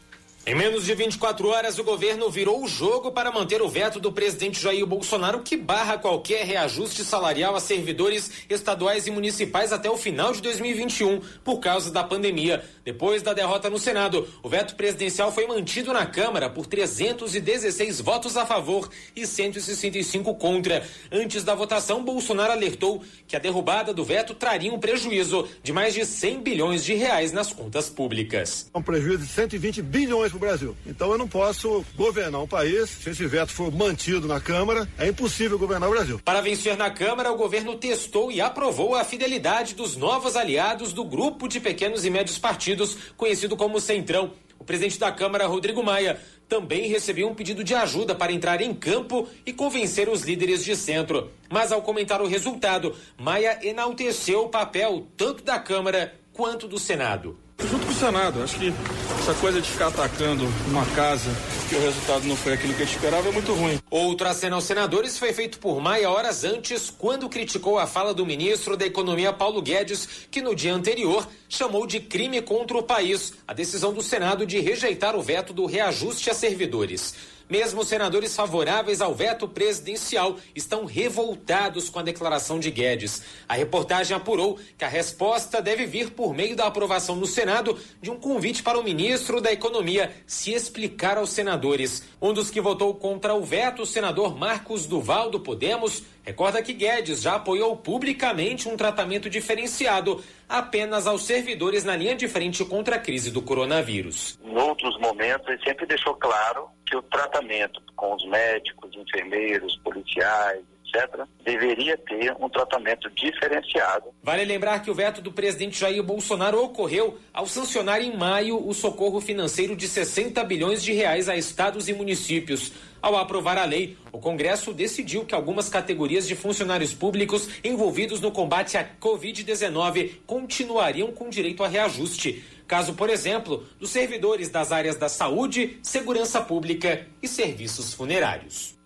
[0.47, 4.13] Em menos de 24 horas, o governo virou o jogo para manter o veto do
[4.13, 9.97] presidente Jair Bolsonaro, que barra qualquer reajuste salarial a servidores estaduais e municipais até o
[9.97, 12.63] final de 2021, por causa da pandemia.
[12.85, 18.37] Depois da derrota no Senado, o veto presidencial foi mantido na Câmara por 316 votos
[18.37, 20.81] a favor e 165 contra.
[21.11, 25.93] Antes da votação, Bolsonaro alertou que a derrubada do veto traria um prejuízo de mais
[25.93, 28.71] de 100 bilhões de reais nas contas públicas.
[28.73, 30.77] Um prejuízo de 120 bilhões para o Brasil.
[30.85, 34.87] Então eu não posso governar um país se esse veto for mantido na Câmara.
[34.97, 36.21] É impossível governar o Brasil.
[36.23, 41.03] Para vencer na Câmara, o governo testou e aprovou a fidelidade dos novos aliados do
[41.03, 44.31] grupo de pequenos e médios partidos, conhecido como Centrão.
[44.59, 46.19] O presidente da Câmara, Rodrigo Maia,
[46.49, 50.75] também recebeu um pedido de ajuda para entrar em campo e convencer os líderes de
[50.75, 51.31] centro.
[51.49, 57.37] Mas ao comentar o resultado, Maia enalteceu o papel tanto da Câmara quanto do Senado.
[57.59, 58.71] Junto com o Senado, acho que
[59.19, 61.31] essa coisa de ficar atacando uma casa
[61.67, 63.79] que o resultado não foi aquilo que a gente esperava é muito ruim.
[63.89, 68.25] Outro aceno aos senadores foi feito por Maia horas antes, quando criticou a fala do
[68.25, 73.33] ministro da Economia Paulo Guedes, que no dia anterior chamou de crime contra o país
[73.47, 77.15] a decisão do Senado de rejeitar o veto do reajuste a servidores.
[77.49, 83.21] Mesmo senadores favoráveis ao veto presidencial estão revoltados com a declaração de Guedes.
[83.47, 88.11] A reportagem apurou que a resposta deve vir por meio da aprovação no Senado de
[88.11, 92.03] um convite para o ministro da Economia se explicar aos senadores.
[92.21, 96.73] Um dos que votou contra o veto, o senador Marcos Duval, do Podemos, recorda que
[96.73, 102.97] Guedes já apoiou publicamente um tratamento diferenciado apenas aos servidores na linha de frente contra
[102.97, 104.37] a crise do coronavírus.
[104.43, 110.63] Em outros momentos, ele sempre deixou claro que o tratamento com os médicos, enfermeiros, policiais,
[110.87, 114.05] etc., deveria ter um tratamento diferenciado.
[114.23, 118.73] Vale lembrar que o veto do presidente Jair Bolsonaro ocorreu ao sancionar em maio o
[118.73, 122.71] socorro financeiro de 60 bilhões de reais a estados e municípios.
[123.01, 128.31] Ao aprovar a lei, o Congresso decidiu que algumas categorias de funcionários públicos envolvidos no
[128.31, 132.43] combate à Covid-19 continuariam com direito a reajuste.
[132.67, 138.76] Caso, por exemplo, dos servidores das áreas da saúde, segurança pública e serviços funerários.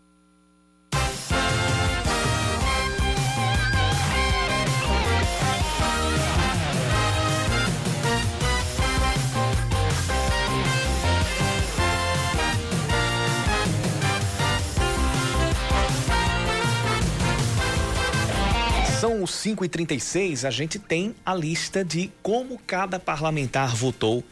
[19.12, 24.24] São os 5h36, a gente tem a lista de como cada parlamentar votou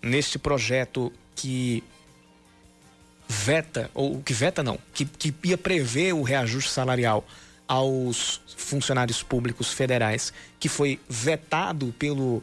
[0.00, 1.84] neste projeto que
[3.28, 7.22] veta, ou que veta não, que, que ia prever o reajuste salarial
[7.68, 12.42] aos funcionários públicos federais, que foi vetado pelo,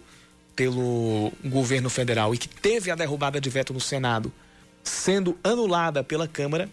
[0.56, 4.32] pelo governo federal e que teve a derrubada de veto no Senado
[4.84, 6.70] sendo anulada pela Câmara,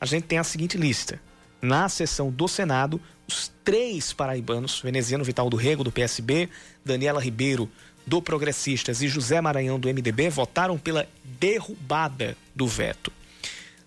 [0.00, 1.20] a gente tem a seguinte lista.
[1.62, 6.48] Na sessão do Senado, os três paraibanos, veneziano Vital do Rego, do PSB,
[6.84, 7.70] Daniela Ribeiro,
[8.06, 13.12] do Progressistas e José Maranhão, do MDB, votaram pela derrubada do veto.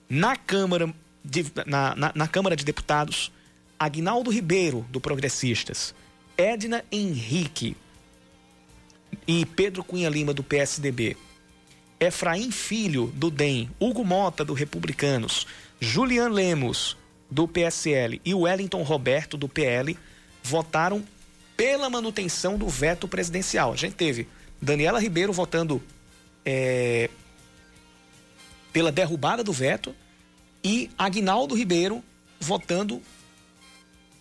[0.08, 0.94] Na Câmara
[1.26, 3.32] de, na, na, na Câmara de Deputados,
[3.80, 5.96] Agnaldo Ribeiro, do Progressistas,
[6.38, 7.76] Edna Henrique
[9.28, 11.18] e Pedro Cunha Lima, do PSDB,
[12.00, 15.48] Efraim Filho, do DEM, Hugo Mota, do Republicanos,
[15.80, 16.96] Julian Lemos,
[17.32, 19.98] do PSL e Wellington Roberto, do PL,
[20.44, 21.04] votaram
[21.56, 23.72] pela manutenção do veto presidencial.
[23.72, 24.28] A gente teve
[24.62, 25.82] Daniela Ribeiro votando
[26.46, 27.10] é,
[28.74, 29.96] pela derrubada do veto
[30.64, 32.04] e Agnaldo Ribeiro
[32.40, 33.02] votando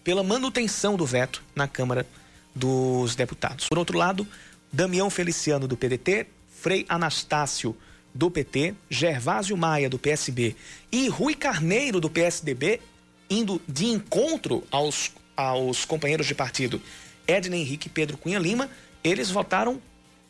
[0.05, 2.07] pela manutenção do veto na Câmara
[2.55, 3.68] dos Deputados.
[3.68, 4.27] Por outro lado,
[4.73, 7.77] Damião Feliciano, do PDT, Frei Anastácio,
[8.14, 10.57] do PT, Gervásio Maia, do PSB
[10.90, 12.81] e Rui Carneiro, do PSDB,
[13.31, 16.83] indo de encontro aos, aos companheiros de partido
[17.27, 18.69] Edna Henrique e Pedro Cunha Lima,
[19.05, 19.81] eles votaram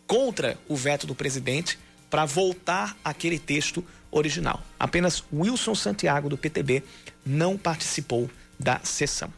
[0.07, 1.79] contra o veto do presidente
[2.11, 4.63] para voltar aquele texto original.
[4.79, 6.83] Apenas Wilson Santiago, do PTB,
[7.25, 9.33] não participou da sessão.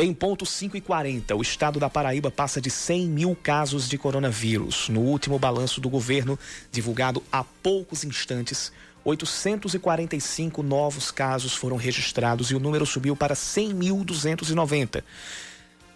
[0.00, 3.98] Em ponto 5 e 40, o estado da Paraíba passa de 100 mil casos de
[3.98, 4.88] coronavírus.
[4.88, 6.38] No último balanço do governo,
[6.70, 8.70] divulgado há poucos instantes,
[9.04, 15.02] 845 novos casos foram registrados e o número subiu para 100.290.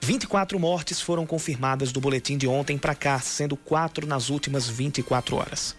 [0.01, 5.37] 24 mortes foram confirmadas do boletim de ontem para cá, sendo quatro nas últimas 24
[5.37, 5.77] horas.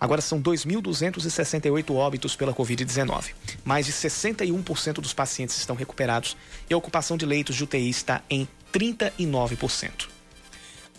[0.00, 3.34] Agora são 2.268 óbitos pela Covid-19.
[3.62, 6.36] Mais de 61% dos pacientes estão recuperados
[6.70, 10.08] e a ocupação de leitos de UTI está em 39%.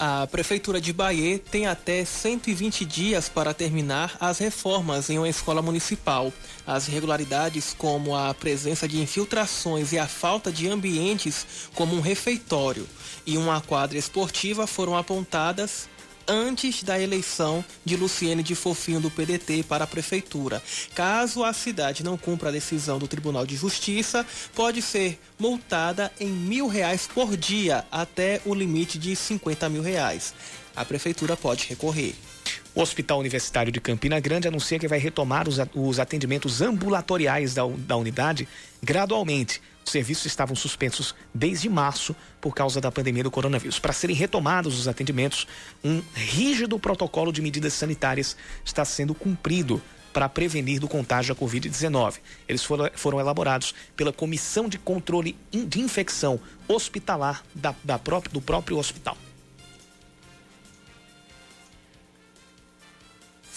[0.03, 5.61] A Prefeitura de Bahia tem até 120 dias para terminar as reformas em uma escola
[5.61, 6.33] municipal.
[6.65, 12.87] As irregularidades, como a presença de infiltrações e a falta de ambientes, como um refeitório
[13.27, 15.87] e uma quadra esportiva, foram apontadas
[16.27, 20.61] antes da eleição de Luciene de Fofinho do PDT para a prefeitura.
[20.93, 26.29] Caso a cidade não cumpra a decisão do Tribunal de Justiça, pode ser multada em
[26.29, 30.33] mil reais por dia até o limite de 50 mil reais.
[30.75, 32.15] A prefeitura pode recorrer.
[32.73, 37.97] O Hospital Universitário de Campina Grande anuncia que vai retomar os atendimentos ambulatoriais da, da
[37.97, 38.47] unidade
[38.81, 43.79] gradualmente os serviços estavam suspensos desde março por causa da pandemia do coronavírus.
[43.79, 45.47] Para serem retomados os atendimentos,
[45.83, 49.81] um rígido protocolo de medidas sanitárias está sendo cumprido
[50.13, 52.15] para prevenir do contágio da Covid-19.
[52.47, 57.99] Eles foram, elaborados pela Comissão de Controle de Infecção Hospitalar da, da
[58.31, 59.17] do próprio hospital.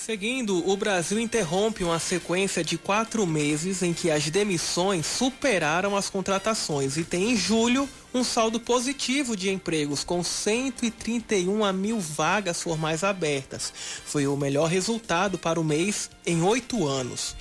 [0.04, 6.10] Seguindo, o Brasil interrompe uma sequência de quatro meses em que as demissões superaram as
[6.10, 13.02] contratações e tem em julho um saldo positivo de empregos, com 131 mil vagas formais
[13.02, 13.72] abertas.
[14.04, 17.34] Foi o melhor resultado para o mês em oito anos.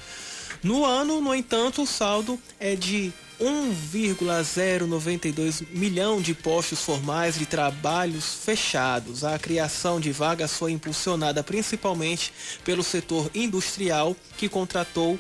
[0.64, 3.12] No ano, no entanto, o saldo é de
[3.44, 9.26] 1,092 milhão de postos formais de trabalhos fechados.
[9.26, 12.32] A criação de vagas foi impulsionada principalmente
[12.64, 15.20] pelo setor industrial, que contratou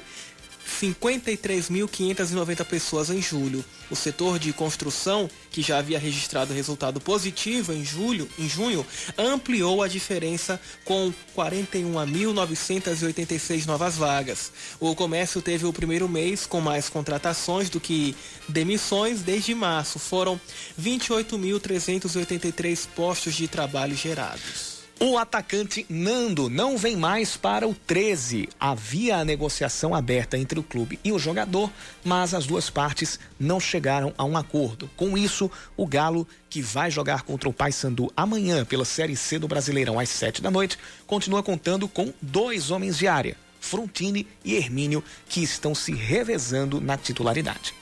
[0.68, 3.64] 53.590 pessoas em julho.
[3.90, 8.84] O setor de construção, que já havia registrado resultado positivo em julho, em junho,
[9.18, 14.52] ampliou a diferença com 41.986 novas vagas.
[14.80, 18.16] O comércio teve o primeiro mês com mais contratações do que
[18.48, 20.00] demissões desde março.
[20.00, 20.42] Foram
[20.82, 24.73] 28.383 postos de trabalho gerados.
[25.06, 28.48] O atacante Nando não vem mais para o 13.
[28.58, 31.70] Havia a negociação aberta entre o clube e o jogador,
[32.06, 34.90] mas as duas partes não chegaram a um acordo.
[34.96, 39.46] Com isso, o Galo, que vai jogar contra o Paysandu amanhã pela Série C do
[39.46, 45.04] Brasileirão às 7 da noite, continua contando com dois homens de área, Frontini e Hermínio,
[45.28, 47.74] que estão se revezando na titularidade.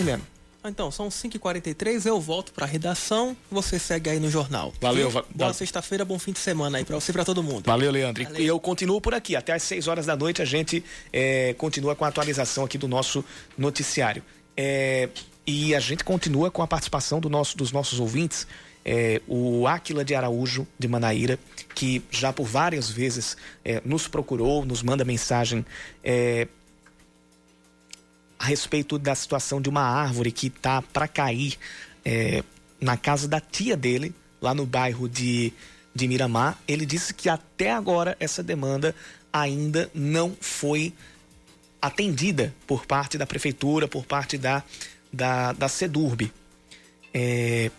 [0.00, 0.24] Guilherme.
[0.62, 4.74] Então, são 5h43, eu volto para a redação, você segue aí no jornal.
[4.78, 7.64] Valeu, va- Boa sexta-feira, bom fim de semana aí para você e para todo mundo.
[7.64, 8.22] Valeu, Leandro.
[8.22, 8.40] E- Valeu.
[8.42, 9.34] E eu continuo por aqui.
[9.34, 12.86] Até às 6 horas da noite a gente eh, continua com a atualização aqui do
[12.86, 13.24] nosso
[13.56, 14.22] noticiário.
[14.54, 15.08] Eh,
[15.46, 18.46] e a gente continua com a participação do nosso, dos nossos ouvintes.
[18.84, 21.38] eh, o Áquila de Araújo, de Manaíra,
[21.74, 23.34] que já por várias vezes
[23.84, 25.64] nos procurou, nos manda mensagem
[28.40, 31.58] a respeito da situação de uma árvore que tá para cair
[32.02, 32.42] é,
[32.80, 35.52] na casa da tia dele, lá no bairro de,
[35.94, 36.58] de Miramar.
[36.66, 38.96] Ele disse que até agora essa demanda
[39.30, 40.94] ainda não foi
[41.82, 44.64] atendida por parte da prefeitura, por parte da,
[45.12, 45.66] da, da.
[47.12, 47.70] É,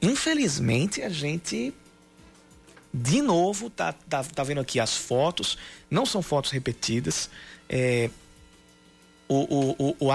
[0.00, 1.74] infelizmente, a gente
[2.92, 5.58] de novo tá, tá, tá vendo aqui as fotos,
[5.90, 7.28] não são fotos repetidas.
[7.68, 8.08] É,
[9.34, 10.10] o, o, o,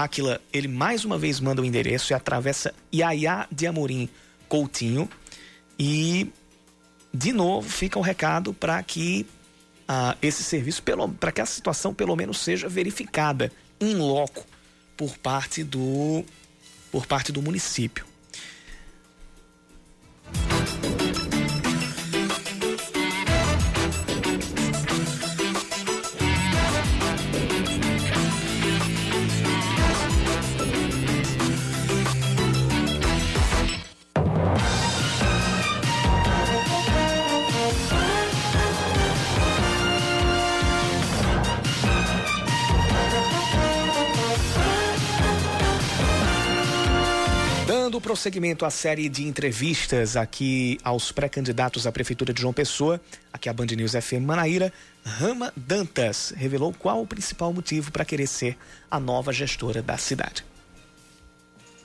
[0.53, 4.09] ele mais uma vez manda o endereço e atravessa Iaiá de Amorim
[4.47, 5.09] Coutinho.
[5.77, 6.31] E,
[7.13, 9.25] de novo, fica o recado para que
[9.87, 10.83] ah, esse serviço,
[11.19, 14.45] para que a situação pelo menos seja verificada em loco
[14.95, 16.23] por parte do,
[16.91, 18.08] por parte do município.
[47.99, 52.99] Dando prosseguimento à série de entrevistas aqui aos pré-candidatos à Prefeitura de João Pessoa,
[53.33, 54.71] aqui a Band News FM Manaíra,
[55.03, 58.57] Rama Dantas revelou qual o principal motivo para querer ser
[58.89, 60.45] a nova gestora da cidade.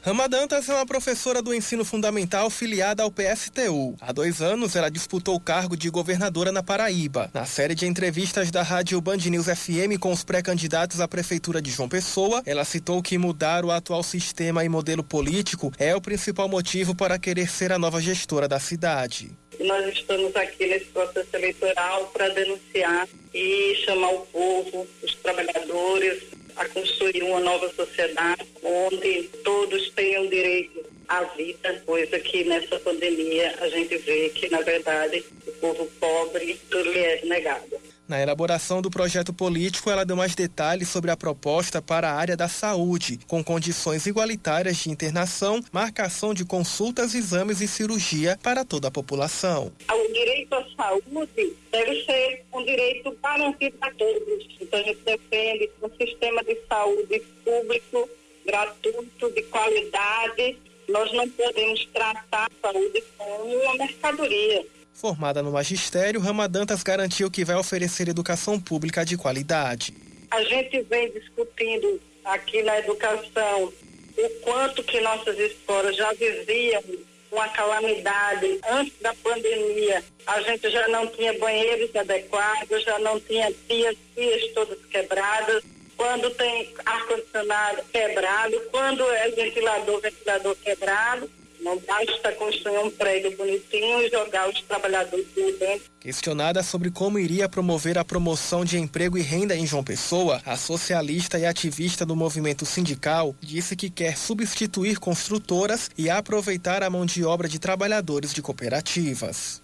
[0.05, 3.97] Rama Dantas é uma professora do ensino fundamental filiada ao PSTU.
[3.99, 7.31] Há dois anos, ela disputou o cargo de governadora na Paraíba.
[7.33, 11.71] Na série de entrevistas da rádio Band News FM com os pré-candidatos à prefeitura de
[11.71, 16.51] João Pessoa, ela citou que mudar o atual sistema e modelo político é o principal
[16.51, 19.31] motivo para querer ser a nova gestora da cidade.
[19.59, 26.69] Nós estamos aqui nesse processo eleitoral para denunciar e chamar o povo, os trabalhadores, a
[26.69, 33.69] construir uma nova sociedade onde todos tenham direito à vida, coisa que nessa pandemia a
[33.69, 37.94] gente vê que, na verdade, o povo pobre tudo lhe é negado.
[38.07, 42.37] Na elaboração do projeto político, ela deu mais detalhes sobre a proposta para a área
[42.37, 48.89] da saúde, com condições igualitárias de internação, marcação de consultas, exames e cirurgia para toda
[48.89, 49.73] a população.
[49.91, 54.49] O direito à saúde deve ser um direito garantido a todos.
[54.61, 58.11] Então, a gente defende um sistema de saúde público,
[58.45, 60.59] gratuito, de qualidade.
[60.91, 64.67] Nós não podemos tratar a saúde como uma mercadoria.
[64.95, 69.93] Formada no magistério, Rama Dantas garantiu que vai oferecer educação pública de qualidade.
[70.31, 73.73] A gente vem discutindo aqui na educação
[74.17, 76.83] o quanto que nossas escolas já viviam
[77.31, 80.03] uma calamidade antes da pandemia.
[80.27, 85.63] A gente já não tinha banheiros adequados, já não tinha pias, pias todas quebradas.
[85.97, 91.31] quando tem ar-condicionado quebrado, quando é ventilador, ventilador quebrado.
[91.65, 95.91] Não basta construir um prédio bonitinho e jogar os trabalhadores dentro.
[95.99, 100.59] Questionada sobre como iria promover a promoção de emprego e renda em João Pessoa, a
[100.59, 107.07] socialista e ativista do movimento sindical disse que quer substituir construtoras e aproveitar a mão
[107.07, 109.64] de obra de trabalhadores de cooperativas.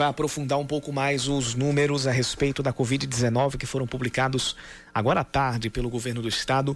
[0.00, 4.56] Vai aprofundar um pouco mais os números a respeito da Covid-19 que foram publicados
[4.94, 6.74] agora à tarde pelo governo do estado.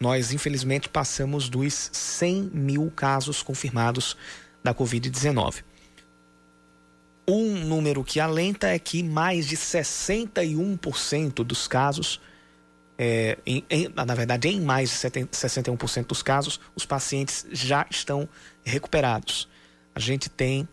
[0.00, 4.16] Nós, infelizmente, passamos dos 100 mil casos confirmados
[4.64, 5.62] da Covid-19.
[7.28, 12.20] Um número que alenta é que mais de 61% dos casos,
[12.98, 18.28] é, em, em, na verdade, em mais de 61% dos casos, os pacientes já estão
[18.64, 19.48] recuperados.
[19.94, 20.68] A gente tem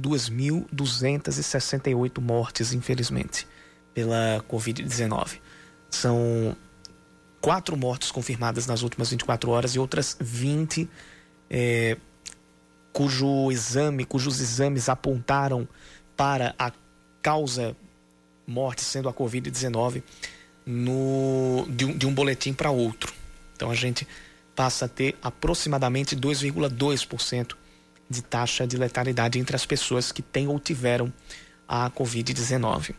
[0.00, 3.46] 2.268 mortes, infelizmente,
[3.92, 5.40] pela Covid-19.
[5.90, 6.56] São
[7.40, 10.88] quatro mortes confirmadas nas últimas 24 horas e outras 20
[11.48, 11.96] é,
[12.92, 15.66] cujo exame, cujos exames apontaram
[16.16, 16.72] para a
[17.22, 17.76] causa
[18.46, 20.02] morte sendo a Covid-19
[20.66, 23.12] no de um, de um boletim para outro.
[23.56, 24.06] Então a gente
[24.54, 27.56] passa a ter aproximadamente 2,2%
[28.10, 31.12] de taxa de letalidade entre as pessoas que têm ou tiveram
[31.68, 32.96] a Covid-19.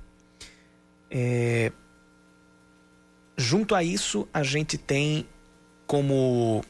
[1.10, 1.72] É,
[3.38, 5.26] junto a isso, a gente tem
[5.88, 6.64] como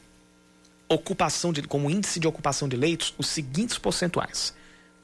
[0.88, 4.54] ocupação de, como índice de ocupação de leitos os seguintes percentuais.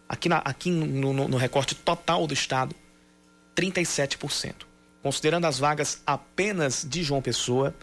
[0.09, 2.77] Aqui, na, aqui no, no, no recorte total do estado,
[3.57, 4.55] 37%.
[5.03, 7.75] Considerando as vagas apenas de João Pessoa,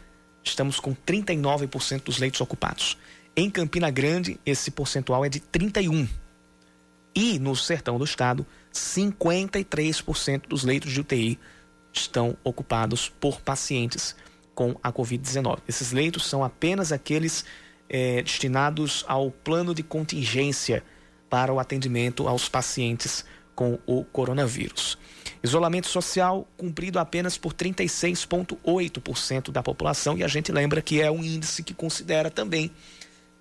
[0.41, 2.97] estamos com 39% dos leitos ocupados.
[3.35, 6.07] Em Campina Grande, esse percentual é de 31.
[7.15, 11.39] E no sertão do estado, 53% dos leitos de UTI
[11.93, 14.15] estão ocupados por pacientes
[14.53, 15.59] com a Covid-19.
[15.67, 17.45] Esses leitos são apenas aqueles
[17.89, 20.83] é, destinados ao plano de contingência
[21.29, 23.23] para o atendimento aos pacientes
[23.55, 24.97] com o coronavírus.
[25.43, 31.23] Isolamento social cumprido apenas por 36,8% da população, e a gente lembra que é um
[31.23, 32.71] índice que considera também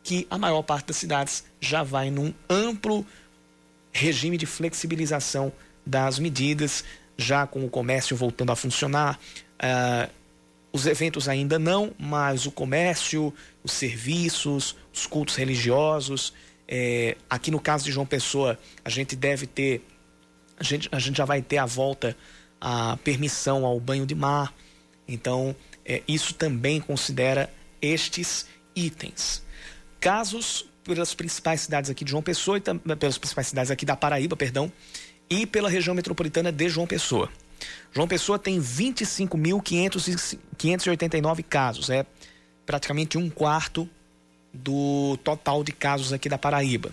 [0.02, 3.06] que a maior parte das cidades já vai num amplo
[3.92, 5.52] regime de flexibilização
[5.84, 6.84] das medidas,
[7.16, 9.18] já com o comércio voltando a funcionar.
[9.56, 10.10] Uh,
[10.72, 16.32] os eventos ainda não, mas o comércio, os serviços, os cultos religiosos.
[16.66, 19.84] É, aqui no caso de João Pessoa, a gente deve ter,
[20.56, 22.16] a gente, a gente já vai ter a volta
[22.60, 24.54] a permissão ao banho de mar.
[25.08, 28.46] Então, é, isso também considera estes
[28.76, 29.42] itens
[30.00, 32.62] casos pelas principais cidades aqui de João Pessoa e
[32.96, 34.72] pelas principais cidades aqui da Paraíba, perdão,
[35.28, 37.28] e pela região metropolitana de João Pessoa.
[37.92, 42.06] João Pessoa tem 25.589 casos, é
[42.64, 43.86] praticamente um quarto
[44.52, 46.90] do total de casos aqui da Paraíba.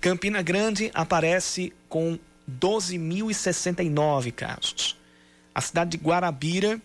[0.00, 2.18] Campina Grande aparece com
[2.48, 4.96] 12.069 casos.
[5.54, 6.80] A cidade de Guarabira,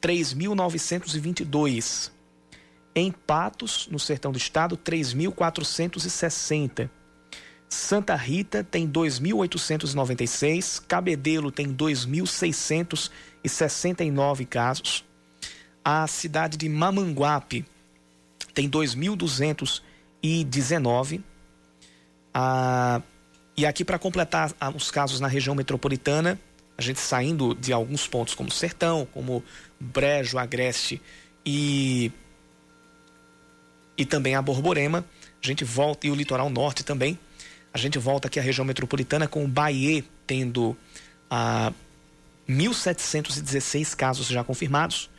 [0.00, 2.10] 3.922.
[2.98, 6.88] Em Patos, no sertão do estado, 3.460.
[7.68, 15.04] Santa Rita tem 2.896, Cabedelo tem 2.669 casos.
[15.84, 17.66] A cidade de Mamanguape
[18.54, 21.22] tem 2.219.
[22.32, 23.02] Ah,
[23.54, 26.40] e aqui, para completar os casos na região metropolitana,
[26.78, 29.44] a gente saindo de alguns pontos como Sertão, como
[29.78, 31.02] Brejo, Agreste
[31.44, 32.10] e
[33.96, 35.04] e também a Borborema.
[35.42, 37.18] A gente volta, e o litoral norte também.
[37.72, 40.76] A gente volta aqui à região metropolitana com o Bahia tendo
[41.30, 41.72] ah,
[42.48, 45.10] 1.716 casos já confirmados,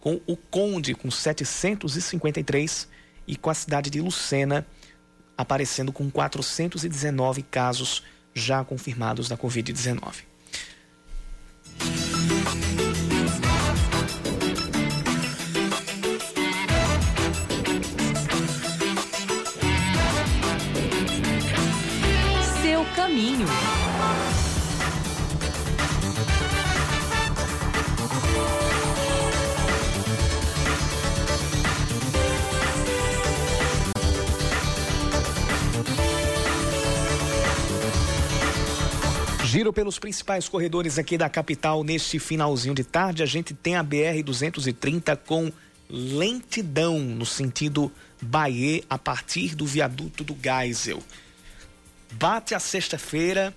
[0.00, 2.88] com o Conde com 753
[3.26, 4.66] e com a cidade de Lucena
[5.36, 8.02] aparecendo com 419 casos
[8.34, 10.24] já confirmados da Covid-19.
[23.14, 23.46] caminho.
[39.44, 43.22] Giro pelos principais corredores aqui da capital neste finalzinho de tarde.
[43.22, 45.52] A gente tem a BR 230 com
[45.88, 51.00] lentidão no sentido Bahia a partir do viaduto do Geisel.
[52.16, 53.52] Bate a sexta-feira,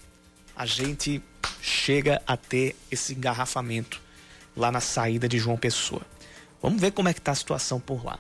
[0.55, 1.22] a gente
[1.62, 4.01] chega a ter esse engarrafamento
[4.55, 6.01] lá na saída de João Pessoa.
[6.60, 8.18] Vamos ver como é que tá a situação por lá.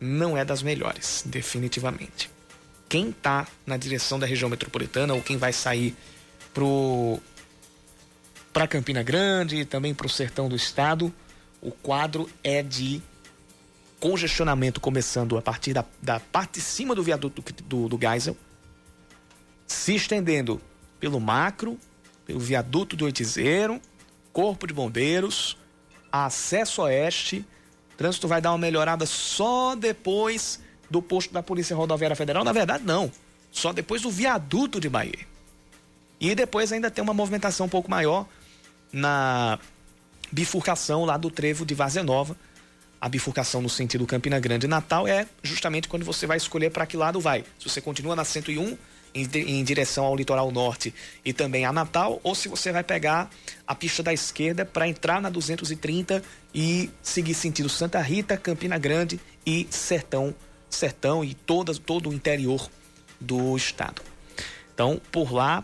[0.00, 2.30] Não é das melhores, definitivamente.
[2.88, 5.96] Quem está na direção da região metropolitana ou quem vai sair
[6.54, 7.18] pro
[8.52, 11.12] para Campina Grande e também para o sertão do estado,
[11.60, 13.02] o quadro é de
[13.98, 18.36] congestionamento começando a partir da, da parte de cima do viaduto do, do, do Geisel,
[19.72, 20.60] se estendendo
[21.00, 21.78] pelo macro,
[22.24, 23.80] pelo viaduto do Oitizeiro,
[24.32, 25.56] Corpo de Bombeiros,
[26.10, 27.44] acesso oeste.
[27.94, 32.44] O trânsito vai dar uma melhorada só depois do posto da Polícia Rodoviária Federal.
[32.44, 33.10] Na verdade, não.
[33.50, 35.26] Só depois do viaduto de Bahia.
[36.20, 38.26] E depois ainda tem uma movimentação um pouco maior
[38.92, 39.58] na
[40.30, 42.36] bifurcação lá do trevo de Várzea Nova.
[43.00, 46.86] A bifurcação no sentido Campina Grande e Natal é justamente quando você vai escolher para
[46.86, 47.44] que lado vai.
[47.58, 48.78] Se você continua na 101
[49.14, 50.94] em, em direção ao litoral norte
[51.24, 53.30] e também a Natal, ou se você vai pegar
[53.66, 56.22] a pista da esquerda para entrar na 230
[56.54, 60.34] e seguir sentido Santa Rita, Campina Grande e Sertão,
[60.70, 62.68] Sertão e todas, todo o interior
[63.20, 64.02] do estado.
[64.74, 65.62] Então, por lá,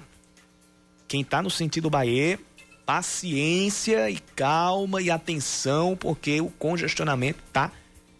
[1.06, 2.38] quem está no sentido Bahia,
[2.84, 7.72] paciência e calma e atenção, porque o congestionamento tá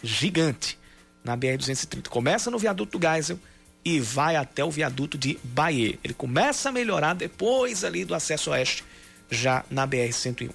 [0.03, 0.79] gigante
[1.23, 2.09] na BR-230.
[2.09, 3.39] Começa no viaduto do Geisel
[3.85, 5.99] e vai até o viaduto de Bahia.
[6.03, 8.85] Ele começa a melhorar depois ali do acesso oeste,
[9.31, 10.51] já na BR-101.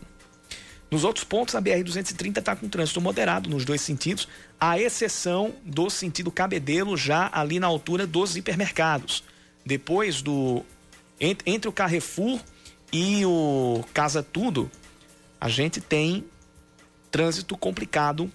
[0.93, 4.27] Nos outros pontos, a BR-230 está com trânsito moderado nos dois sentidos,
[4.59, 9.23] à exceção do sentido Cabedelo, já ali na altura dos hipermercados.
[9.65, 10.63] Depois do
[11.19, 12.39] entre, o Carrefour
[12.91, 14.69] e o Casa Tudo,
[15.41, 16.25] a gente tem
[17.09, 18.31] trânsito complicado.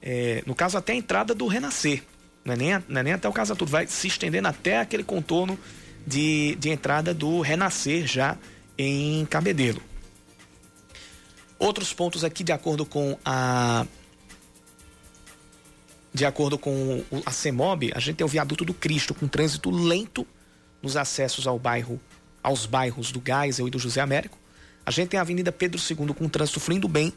[0.00, 2.04] É, no caso, até a entrada do Renascer.
[2.44, 5.04] Não é, nem, não é nem até o Casa Tudo, vai se estendendo até aquele
[5.04, 5.58] contorno
[6.06, 8.36] de, de entrada do Renascer já
[8.76, 9.80] em Cabedelo.
[11.58, 13.86] Outros pontos aqui, de acordo com a.
[16.12, 20.26] De acordo com a CEMOB, a gente tem o viaduto do Cristo com trânsito lento
[20.82, 21.98] nos acessos ao bairro,
[22.42, 24.36] aos bairros do Geisel e do José Américo.
[24.84, 27.14] A gente tem a Avenida Pedro II com trânsito fluindo bem,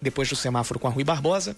[0.00, 1.54] depois do semáforo com a Rui Barbosa.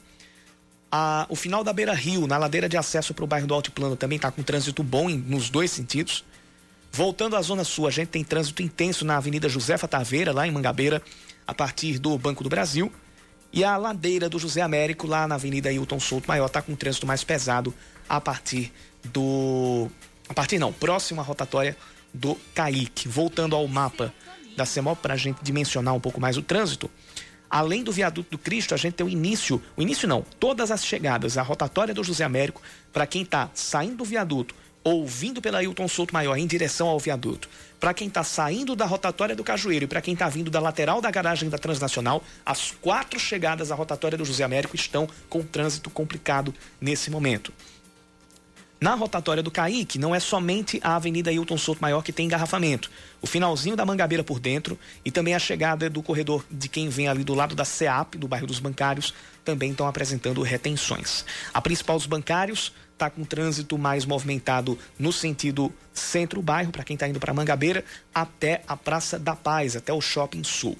[0.90, 3.96] A, o final da Beira Rio, na ladeira de acesso para o bairro do Altiplano,
[3.96, 6.24] também está com trânsito bom em, nos dois sentidos.
[6.92, 10.50] Voltando à Zona Sul, a gente tem trânsito intenso na Avenida Josefa Taveira, lá em
[10.50, 11.02] Mangabeira,
[11.46, 12.90] a partir do Banco do Brasil.
[13.52, 17.06] E a ladeira do José Américo, lá na Avenida Hilton Souto Maior, está com trânsito
[17.06, 17.74] mais pesado
[18.08, 18.72] a partir
[19.04, 19.88] do
[20.28, 21.76] a partir não, próximo à rotatória
[22.12, 23.08] do Caique.
[23.08, 24.12] Voltando ao mapa
[24.56, 26.90] da CEMOP para a gente dimensionar um pouco mais o trânsito.
[27.48, 30.84] Além do viaduto do Cristo, a gente tem o início, o início não, todas as
[30.84, 32.60] chegadas, a rotatória do José Américo,
[32.92, 34.54] para quem está saindo do viaduto
[34.86, 37.48] ou vindo pela Hilton Souto Maior em direção ao viaduto.
[37.80, 41.00] Para quem está saindo da rotatória do Cajueiro e para quem está vindo da lateral
[41.00, 45.90] da garagem da Transnacional, as quatro chegadas à rotatória do José Américo estão com trânsito
[45.90, 47.52] complicado nesse momento.
[48.78, 52.90] Na rotatória do Caíque, não é somente a Avenida Hilton Souto Maior que tem engarrafamento.
[53.22, 57.08] O finalzinho da Mangabeira por dentro e também a chegada do corredor de quem vem
[57.08, 61.24] ali do lado da CEAP, do bairro dos Bancários, também estão apresentando retenções.
[61.54, 67.08] A principal dos bancários está com trânsito mais movimentado no sentido centro-bairro, para quem está
[67.08, 67.82] indo para Mangabeira,
[68.14, 70.76] até a Praça da Paz, até o Shopping Sul.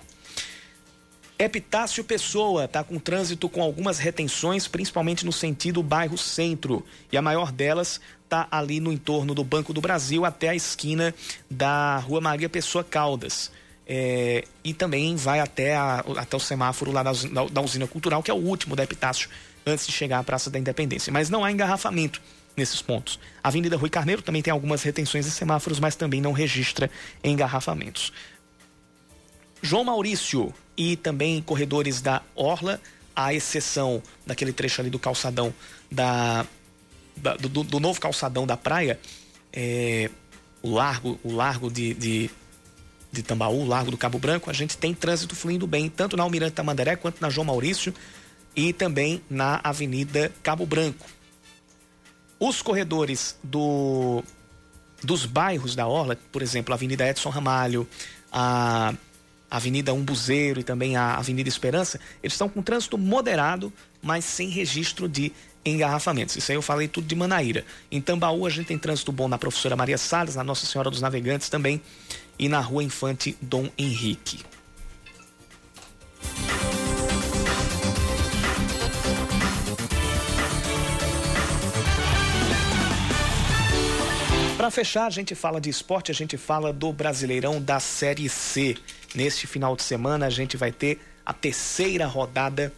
[1.39, 6.85] Epitácio Pessoa está com trânsito com algumas retenções, principalmente no sentido bairro centro.
[7.13, 11.15] E a maior delas está ali no entorno do Banco do Brasil até a esquina
[11.51, 13.51] da Rua Maria Pessoa Caldas.
[13.87, 17.13] É, e também vai até, a, até o semáforo lá da,
[17.53, 19.29] da, usina cultural, que é o último da Epitácio,
[19.65, 21.13] antes de chegar à Praça da Independência.
[21.13, 22.21] Mas não há engarrafamento
[22.57, 23.21] nesses pontos.
[23.45, 26.91] A Avenida Rui Carneiro também tem algumas retenções e semáforos, mas também não registra
[27.23, 28.11] engarrafamentos.
[29.63, 32.81] João Maurício e também corredores da Orla,
[33.15, 35.53] à exceção daquele trecho ali do calçadão
[35.91, 36.47] da,
[37.17, 39.01] da do, do, novo calçadão da praia,
[39.53, 40.11] é,
[40.63, 42.31] o largo, o largo de, de,
[43.11, 46.23] de Tambaú, o largo do Cabo Branco, a gente tem trânsito fluindo bem, tanto na
[46.23, 47.95] Almirante Tamandaré quanto na João Maurício
[48.55, 51.07] e também na Avenida Cabo Branco.
[52.39, 54.23] Os corredores do,
[55.03, 57.89] dos bairros da Orla, por exemplo, a Avenida Edson Ramalho,
[58.31, 58.93] a
[59.51, 63.73] Avenida Umbuzeiro e também a Avenida Esperança, eles estão com trânsito moderado,
[64.03, 65.33] mas sem registro de
[65.65, 66.37] engarrafamentos.
[66.37, 67.65] Isso aí eu falei tudo de Manaíra.
[67.91, 71.01] Em Tambaú a gente tem trânsito bom na professora Maria Salles, na Nossa Senhora dos
[71.01, 71.81] Navegantes também.
[72.39, 74.45] e na Rua Infante Dom Henrique.
[84.67, 88.77] Para fechar, a gente fala de esporte, a gente fala do Brasileirão da Série C.
[89.15, 92.73] Neste final de semana, a gente vai ter a terceira rodada.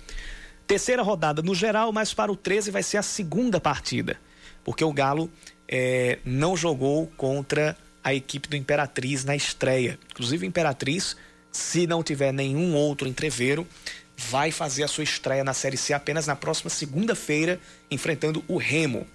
[0.66, 4.20] Terceira rodada no geral, mas para o 13 vai ser a segunda partida.
[4.62, 5.30] Porque o Galo
[5.66, 7.74] é, não jogou contra
[8.05, 9.99] a equipe do Imperatriz na estreia.
[10.11, 11.16] Inclusive, o Imperatriz,
[11.51, 13.66] se não tiver nenhum outro entreveiro,
[14.14, 17.59] vai fazer a sua estreia na Série C apenas na próxima segunda-feira,
[17.91, 19.07] enfrentando o Remo.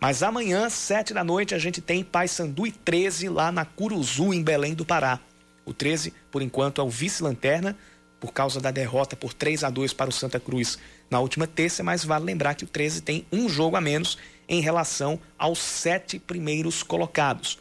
[0.00, 4.42] Mas amanhã, sete da noite, a gente tem Paysandu e 13 lá na Curuzu, em
[4.42, 5.18] Belém do Pará.
[5.64, 7.76] O 13, por enquanto, é o vice-lanterna,
[8.20, 10.78] por causa da derrota por 3 a 2 para o Santa Cruz
[11.10, 14.18] na última terça, mas vale lembrar que o 13 tem um jogo a menos
[14.48, 17.58] em relação aos sete primeiros colocados.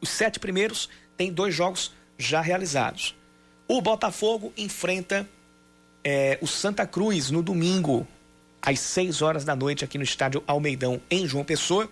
[0.00, 3.14] Os sete primeiros têm dois jogos já realizados.
[3.68, 5.28] O Botafogo enfrenta
[6.02, 8.06] é, o Santa Cruz no domingo,
[8.60, 11.88] às 6 horas da noite, aqui no estádio Almeidão, em João Pessoa,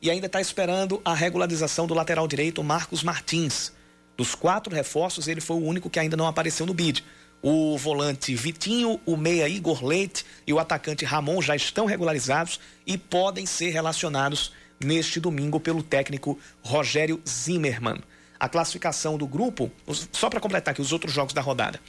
[0.00, 3.72] e ainda está esperando a regularização do lateral direito Marcos Martins.
[4.16, 7.04] Dos quatro reforços, ele foi o único que ainda não apareceu no bid.
[7.42, 12.96] O volante Vitinho, o meia Igor Leite e o atacante Ramon já estão regularizados e
[12.96, 14.52] podem ser relacionados
[14.82, 18.00] neste domingo pelo técnico Rogério Zimmermann.
[18.38, 19.70] A classificação do grupo,
[20.12, 21.80] só para completar aqui os outros jogos da rodada.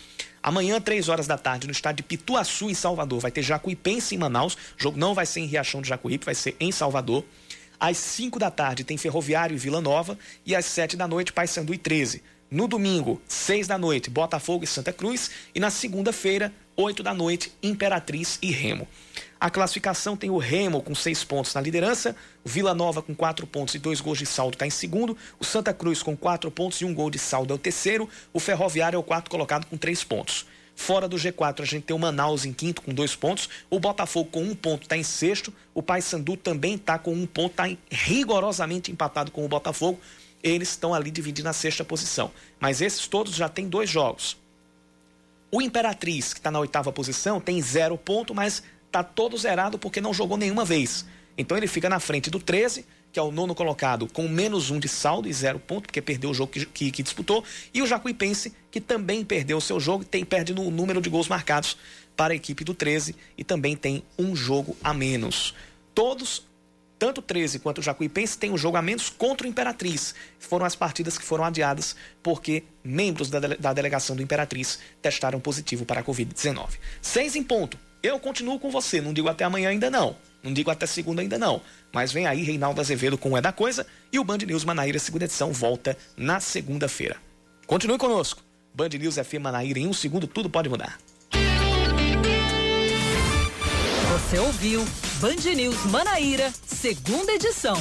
[0.48, 4.18] Amanhã, três horas da tarde, no estádio de Pituaçu, em Salvador, vai ter Jacuipense em
[4.18, 4.54] Manaus.
[4.54, 7.26] O jogo não vai ser em Riachão de Jacuípe, vai ser em Salvador.
[7.78, 10.18] Às 5 da tarde tem Ferroviário e Vila Nova.
[10.46, 12.24] E às 7 da noite, Paysandu e 13.
[12.50, 15.30] No domingo, 6 da noite, Botafogo e Santa Cruz.
[15.54, 18.88] E na segunda-feira, 8 da noite, Imperatriz e Remo.
[19.40, 23.46] A classificação tem o Remo com seis pontos na liderança, o Vila Nova com quatro
[23.46, 26.82] pontos e dois gols de saldo está em segundo, o Santa Cruz com quatro pontos
[26.82, 29.78] e um gol de saldo é o terceiro, o Ferroviário é o quarto colocado com
[29.78, 30.48] três pontos.
[30.76, 33.50] Fora do G4, a gente tem o Manaus em quinto com dois pontos.
[33.68, 35.52] O Botafogo com um ponto está em sexto.
[35.74, 40.00] O Paysandu também está com um ponto, está rigorosamente empatado com o Botafogo.
[40.44, 42.32] Eles estão ali dividindo a sexta posição.
[42.60, 44.38] Mas esses todos já têm dois jogos.
[45.50, 50.02] O Imperatriz, que está na oitava posição, tem zero ponto, mas está todo zerado porque
[50.02, 51.06] não jogou nenhuma vez.
[51.38, 54.80] Então ele fica na frente do 13, que é o nono colocado, com menos um
[54.80, 57.44] de saldo e zero ponto, porque perdeu o jogo que, que, que disputou.
[57.74, 61.28] E o Jacuipense, que também perdeu o seu jogo, tem, perde no número de gols
[61.28, 61.78] marcados
[62.16, 65.54] para a equipe do 13 e também tem um jogo a menos.
[65.94, 66.46] Todos,
[66.98, 70.16] tanto o 13 quanto o Jacuipense, têm um jogo a menos contra o Imperatriz.
[70.40, 75.86] Foram as partidas que foram adiadas porque membros da, da delegação do Imperatriz testaram positivo
[75.86, 76.70] para a Covid-19.
[77.02, 77.78] Seis em ponto.
[78.08, 80.16] Eu continuo com você, não digo até amanhã ainda não.
[80.42, 81.62] Não digo até segunda ainda não.
[81.92, 84.98] Mas vem aí Reinaldo Azevedo com o É da Coisa e o Band News Manaíra,
[84.98, 87.18] segunda edição, volta na segunda-feira.
[87.66, 88.42] Continue conosco.
[88.74, 90.98] Band News FM Manaíra, em um segundo tudo pode mudar.
[94.14, 94.86] Você ouviu
[95.20, 97.76] Band News Manaíra, segunda edição.